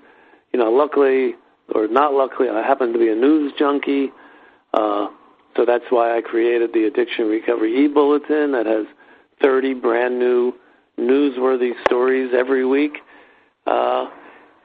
[0.53, 1.36] you know, luckily
[1.72, 4.11] or not luckily, I happen to be a news junkie.
[4.74, 5.07] Uh,
[5.57, 8.86] so that's why I created the Addiction Recovery e-bulletin that has
[9.40, 10.53] 30 brand new
[10.99, 12.99] newsworthy stories every week.
[13.66, 14.07] Uh,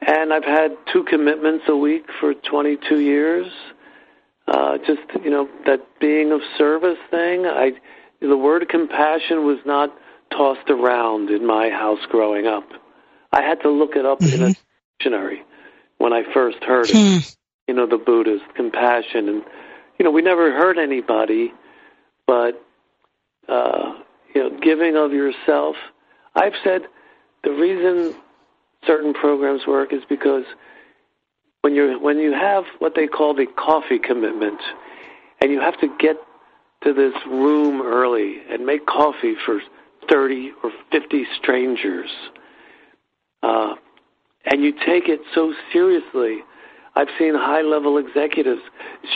[0.06, 3.46] and I've had two commitments a week for 22 years.
[4.48, 7.46] Uh, just, you know, that being of service thing.
[7.46, 7.72] I,
[8.20, 9.94] the word compassion was not
[10.30, 12.68] tossed around in my house growing up.
[13.32, 14.54] I had to look it up in a
[14.98, 15.42] dictionary
[15.98, 16.94] when I first heard it.
[17.68, 19.42] You know, the Buddhist compassion, and
[19.98, 21.52] you know, we never hurt anybody,
[22.26, 22.60] but
[23.48, 23.94] uh,
[24.34, 25.76] you know, giving of yourself.
[26.34, 26.82] I've said
[27.44, 28.14] the reason
[28.86, 30.44] certain programs work is because
[31.62, 34.60] when you when you have what they call the coffee commitment,
[35.40, 36.16] and you have to get
[36.82, 39.60] to this room early and make coffee for
[40.08, 42.10] thirty or fifty strangers,
[43.42, 43.74] uh,
[44.44, 46.38] and you take it so seriously.
[46.94, 48.60] I've seen high level executives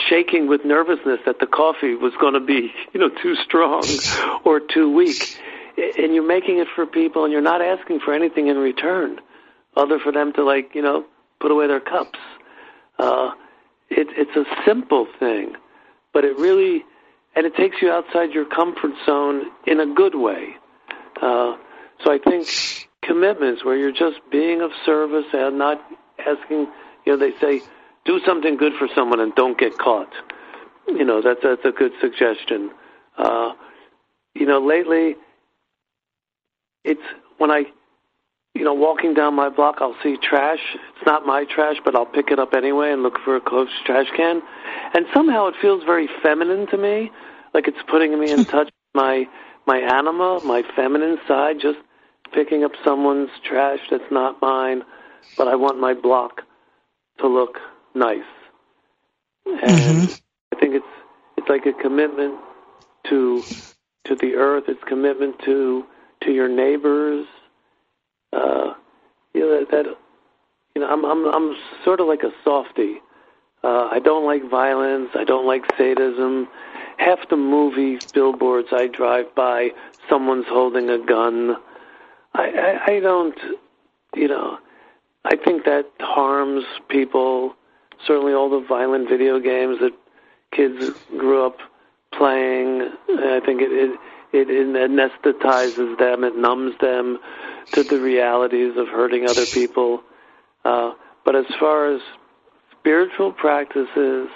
[0.09, 3.83] shaking with nervousness that the coffee was going to be, you know, too strong
[4.45, 5.37] or too weak.
[5.77, 9.19] And you're making it for people and you're not asking for anything in return
[9.77, 11.05] other for them to like, you know,
[11.39, 12.19] put away their cups.
[12.99, 13.31] Uh,
[13.89, 15.53] it, it's a simple thing,
[16.13, 16.83] but it really,
[17.35, 20.55] and it takes you outside your comfort zone in a good way.
[21.21, 21.55] Uh,
[22.03, 22.47] so I think
[23.03, 25.81] commitments where you're just being of service and not
[26.19, 26.67] asking,
[27.05, 27.61] you know, they say,
[28.05, 30.11] do something good for someone and don't get caught.
[30.87, 32.71] You know, that's, that's a good suggestion.
[33.17, 33.53] Uh,
[34.33, 35.15] you know, lately,
[36.83, 37.01] it's
[37.37, 37.65] when I
[38.57, 40.59] you know, walking down my block, I'll see trash.
[40.73, 43.69] It's not my trash, but I'll pick it up anyway and look for a close
[43.85, 44.41] trash can.
[44.93, 47.11] And somehow it feels very feminine to me,
[47.53, 49.27] like it's putting me in touch with my
[49.67, 51.77] my anima, my feminine side, just
[52.33, 54.81] picking up someone's trash that's not mine,
[55.37, 56.41] but I want my block
[57.19, 57.59] to look
[57.93, 58.21] nice.
[59.45, 60.13] And mm-hmm.
[60.55, 60.85] I think it's
[61.37, 62.39] it's like a commitment
[63.09, 63.43] to
[64.05, 64.63] to the earth.
[64.67, 65.85] It's commitment to
[66.23, 67.27] to your neighbors
[68.33, 68.73] uh,
[69.33, 69.85] you know that, that
[70.75, 72.97] you know I'm I'm I'm sort of like a softy.
[73.63, 75.09] Uh, I don't like violence.
[75.15, 76.47] I don't like sadism.
[76.97, 79.71] Half the movie billboards I drive by,
[80.09, 81.55] someone's holding a gun.
[82.33, 83.37] I, I, I don't,
[84.15, 84.57] you know,
[85.25, 87.55] I think that harms people.
[88.05, 89.93] Certainly, all the violent video games that
[90.51, 91.57] kids grew up
[92.13, 92.89] playing.
[93.09, 93.99] I think it it
[94.33, 96.23] it, anesthetizes them.
[96.23, 97.19] It numbs them
[97.73, 100.01] to the realities of hurting other people.
[100.65, 100.93] Uh,
[101.25, 102.01] but as far as
[102.79, 104.29] spiritual practices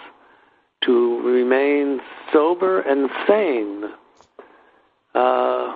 [0.83, 2.01] to remain
[2.33, 3.85] sober and sane,
[5.13, 5.75] uh,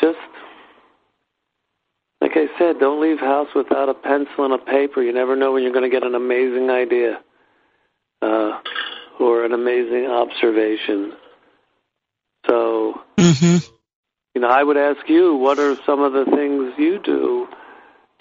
[0.00, 0.18] just
[2.20, 5.02] like I said, don't leave house without a pencil and a paper.
[5.02, 7.20] You never know when you're going to get an amazing idea
[8.22, 8.60] uh,
[9.20, 11.12] or an amazing observation.
[13.34, 13.74] So, mm-hmm
[14.34, 17.46] you know, I would ask you, what are some of the things you do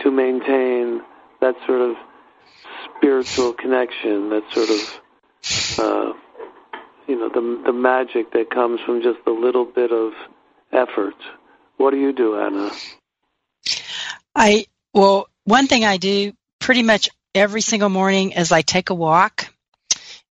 [0.02, 1.02] to maintain
[1.42, 1.96] that sort of
[2.98, 5.00] spiritual connection, that sort of,
[5.80, 6.14] uh,
[7.08, 10.14] you know, the the magic that comes from just a little bit of
[10.72, 11.16] effort.
[11.78, 12.72] What do you do, Anna?
[14.36, 18.96] I well, one thing I do pretty much every single morning is I take a
[18.96, 19.52] walk,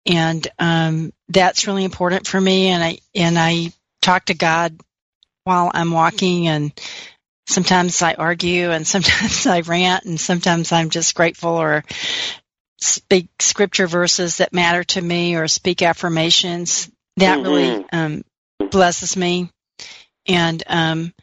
[0.06, 2.68] and um, that's really important for me.
[2.68, 3.72] And I and I
[4.02, 4.80] talk to God
[5.44, 6.72] while I'm walking and
[7.48, 11.84] sometimes I argue and sometimes I rant and sometimes I'm just grateful or
[12.82, 16.90] speak scripture verses that matter to me or speak affirmations.
[17.18, 17.44] That mm-hmm.
[17.44, 18.24] really um,
[18.72, 19.50] blesses me.
[20.28, 21.14] And um,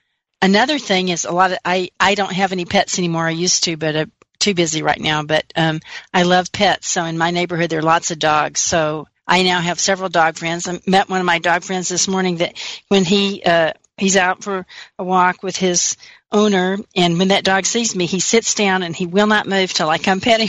[0.43, 3.27] another thing is a lot of I I don't have any pets anymore.
[3.27, 5.23] I used to, but I'm too busy right now.
[5.23, 5.81] But um,
[6.13, 6.89] I love pets.
[6.89, 8.61] So in my neighborhood there are lots of dogs.
[8.61, 10.69] So I now have several dog friends.
[10.69, 12.57] I met one of my dog friends this morning that
[12.89, 14.67] when he uh, he's out for
[14.99, 15.97] a walk with his
[16.33, 19.73] owner and when that dog sees me he sits down and he will not move
[19.73, 20.49] till i come pet him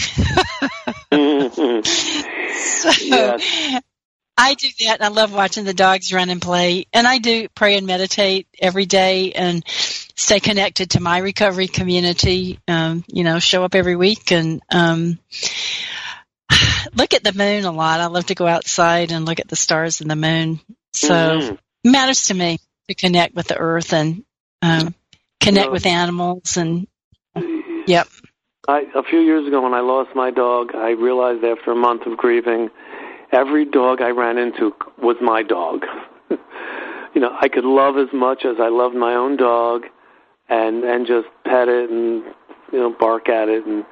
[1.11, 1.84] mm-hmm.
[2.53, 3.82] so yes.
[4.38, 7.78] i do that i love watching the dogs run and play and i do pray
[7.78, 13.63] and meditate every day and stay connected to my recovery community um, you know show
[13.63, 15.19] up every week and um,
[16.95, 19.55] look at the moon a lot i love to go outside and look at the
[19.55, 20.59] stars and the moon
[20.93, 21.91] so mm-hmm.
[21.91, 24.23] matters to me to connect with the earth and
[24.61, 24.95] um,
[25.39, 26.88] connect with animals and
[27.88, 28.07] yep.
[28.67, 32.05] I, a few years ago, when I lost my dog, I realized after a month
[32.05, 32.69] of grieving,
[33.32, 35.86] every dog I ran into was my dog.
[36.30, 39.84] you know, I could love as much as I loved my own dog,
[40.49, 42.23] and and just pet it and
[42.73, 43.86] you know bark at it and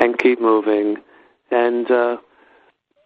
[0.00, 0.96] and keep moving.
[1.50, 2.16] And uh,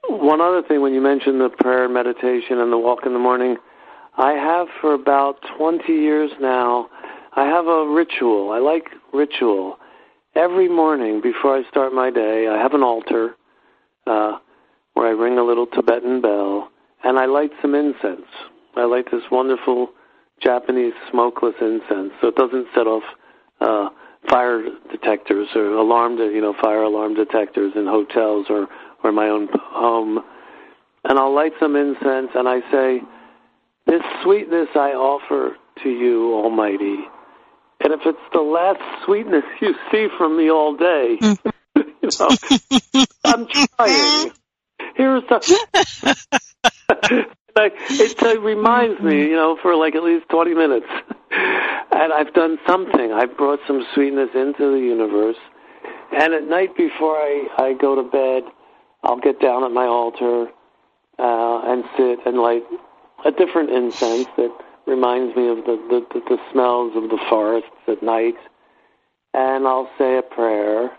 [0.09, 3.57] one other thing, when you mentioned the prayer, meditation, and the walk in the morning,
[4.17, 6.89] I have for about 20 years now.
[7.35, 8.51] I have a ritual.
[8.51, 9.79] I like ritual.
[10.35, 13.37] Every morning before I start my day, I have an altar
[14.07, 14.39] uh,
[14.95, 16.71] where I ring a little Tibetan bell
[17.05, 18.27] and I light some incense.
[18.77, 19.91] I light this wonderful
[20.43, 23.03] Japanese smokeless incense so it doesn't set off
[23.61, 23.89] uh,
[24.29, 28.67] fire detectors or alarm, you know, fire alarm detectors in hotels or
[29.07, 30.23] or my own home.
[31.05, 33.01] And I'll light some incense and I say,
[33.87, 36.97] this sweetness I offer to you, Almighty,
[37.81, 42.29] And if it's the last sweetness you see from me all day, you know,
[43.25, 44.33] I'm trying.
[44.97, 45.67] Here's the.
[47.57, 50.87] like, it uh, reminds me, you know, for like at least 20 minutes.
[51.31, 53.13] and I've done something.
[53.13, 55.37] I've brought some sweetness into the universe.
[56.13, 58.45] And at night before I, I go to bed,
[59.07, 60.49] I'll get down at my altar
[61.19, 62.65] uh, and sit and light
[63.25, 64.51] a different incense that
[64.87, 68.35] reminds me of the, the, the, the smells of the forests at night.
[69.33, 70.91] And I'll say a prayer.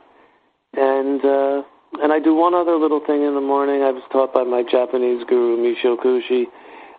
[0.74, 1.64] And uh,
[2.02, 3.82] and I do one other little thing in the morning.
[3.84, 6.46] I was taught by my Japanese guru Michio Kushi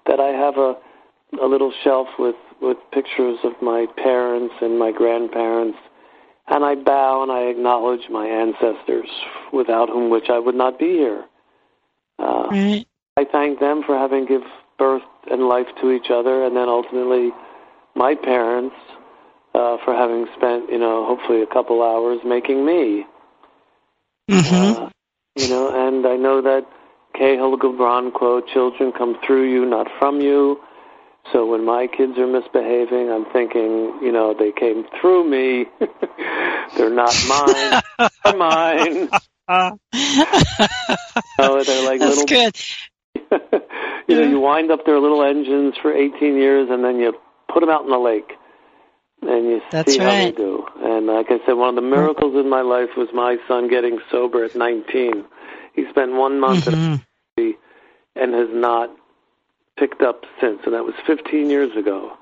[0.07, 0.77] that I have a
[1.43, 5.79] a little shelf with with pictures of my parents and my grandparents,
[6.51, 9.09] and I bow and I acknowledge my ancestors,
[9.53, 11.25] without whom which I would not be here.
[12.19, 12.87] Uh, right.
[13.17, 14.43] I thank them for having give
[14.79, 17.31] birth and life to each other, and then ultimately
[17.95, 18.77] my parents
[19.55, 23.05] uh, for having spent, you know, hopefully a couple hours making me.
[24.31, 24.83] Mm-hmm.
[24.85, 24.89] Uh,
[25.37, 26.67] you know, and I know that
[27.15, 30.61] Kahlil Gibran quote, children come through you, not from you.
[31.33, 35.67] So when my kids are misbehaving, I'm thinking, you know, they came through me.
[36.77, 37.83] they're not mine.
[38.25, 39.09] they're mine.
[41.39, 42.27] oh, they're like That's little.
[42.27, 42.57] good.
[44.09, 47.15] you know, you wind up their little engines for 18 years, and then you
[47.53, 48.33] put them out in the lake,
[49.23, 50.65] and you That's see how they do.
[50.81, 53.99] And like I said, one of the miracles in my life was my son getting
[54.11, 55.25] sober at 19.
[55.75, 57.01] He spent one month at Mhm.
[58.17, 58.91] and has not
[59.79, 62.13] picked up since, and that was 15 years ago.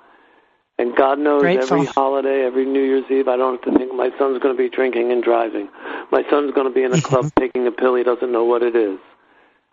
[0.78, 1.78] And God knows Grateful.
[1.78, 4.62] every holiday, every New Year's Eve, I don't have to think my son's going to
[4.62, 5.68] be drinking and driving.
[6.12, 8.62] My son's going to be in a club taking a pill he doesn't know what
[8.62, 8.98] it is.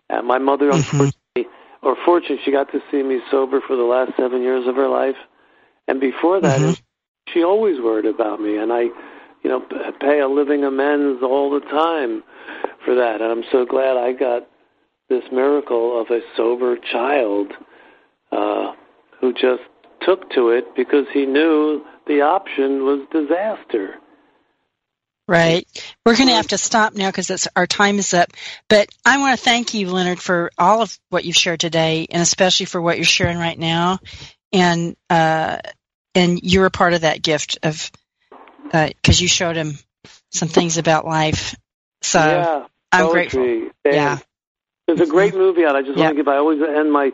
[0.08, 1.46] And my mother, unfortunately,
[1.82, 4.88] or fortunately, she got to see me sober for the last seven years of her
[4.88, 5.16] life.
[5.86, 6.80] And before that, Mhm.
[7.28, 8.82] she always worried about me, and I,
[9.42, 9.60] you know,
[10.00, 12.22] pay a living amends all the time
[12.84, 13.20] for that.
[13.20, 14.46] And I'm so glad I got
[15.08, 17.54] this miracle of a sober child
[18.34, 18.72] uh,
[19.20, 19.62] who just
[20.02, 23.96] took to it because he knew the option was disaster.
[25.26, 25.66] Right.
[26.04, 28.30] We're going to have to stop now because our time is up.
[28.68, 32.20] But I want to thank you, Leonard, for all of what you've shared today, and
[32.20, 34.00] especially for what you're sharing right now.
[34.52, 35.58] And uh,
[36.14, 37.90] and you're a part of that gift of
[38.70, 39.78] because you showed him
[40.30, 41.56] some things about life.
[42.02, 43.44] So yeah, I'm grateful.
[43.44, 43.72] dance.
[43.84, 44.18] Yeah.
[44.86, 45.76] There's a great movie out.
[45.76, 46.04] I just Yeah.
[46.04, 46.28] want to give.
[46.28, 47.12] I always end my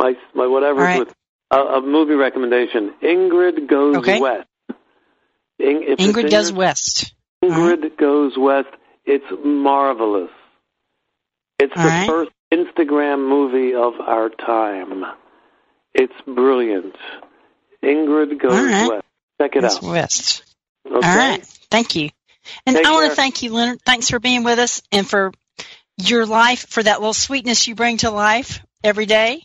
[0.00, 0.98] my my whatever right.
[1.00, 1.14] with
[1.50, 2.94] a, a movie recommendation.
[3.02, 4.20] Ingrid Goes Okay.
[4.20, 4.46] West.
[5.58, 7.14] It's Ingrid Goes Ingrid- West.
[7.44, 8.68] Ingrid Goes West.
[9.04, 10.30] It's marvelous.
[11.58, 12.08] It's All the right.
[12.08, 15.04] first Instagram movie of our time.
[15.94, 16.96] It's brilliant.
[17.84, 18.88] Ingrid Goes right.
[18.90, 19.04] West.
[19.40, 19.82] Check it Goes out.
[19.82, 20.42] West.
[20.86, 20.94] Okay?
[20.94, 21.44] All right.
[21.70, 22.08] Thank you.
[22.66, 23.10] And Take I want care.
[23.10, 23.82] to thank you, Leonard.
[23.82, 25.32] Thanks for being with us and for
[25.98, 29.42] your life, for that little sweetness you bring to life every day,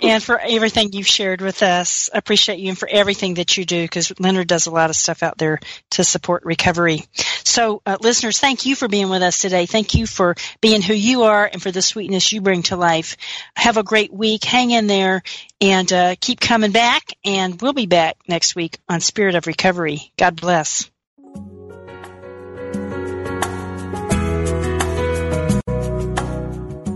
[0.00, 2.10] and for everything you've shared with us.
[2.12, 4.96] I appreciate you and for everything that you do because Leonard does a lot of
[4.96, 5.60] stuff out there
[5.90, 7.04] to support recovery.
[7.44, 9.66] So, uh, listeners, thank you for being with us today.
[9.66, 13.16] Thank you for being who you are and for the sweetness you bring to life.
[13.56, 14.44] Have a great week.
[14.44, 15.22] Hang in there
[15.60, 17.12] and uh, keep coming back.
[17.24, 20.12] And we'll be back next week on Spirit of Recovery.
[20.16, 20.90] God bless.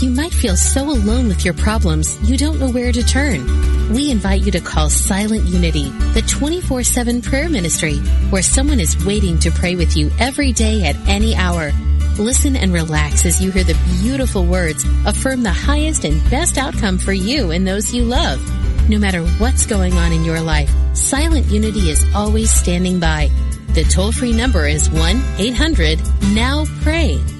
[0.00, 3.92] You might feel so alone with your problems you don't know where to turn.
[3.92, 7.98] We invite you to call Silent Unity, the 24-7 prayer ministry,
[8.30, 11.70] where someone is waiting to pray with you every day at any hour.
[12.18, 16.96] Listen and relax as you hear the beautiful words affirm the highest and best outcome
[16.96, 18.40] for you and those you love.
[18.88, 23.28] No matter what's going on in your life, Silent Unity is always standing by.
[23.74, 27.39] The toll-free number is 1-800-NOW-PRAY.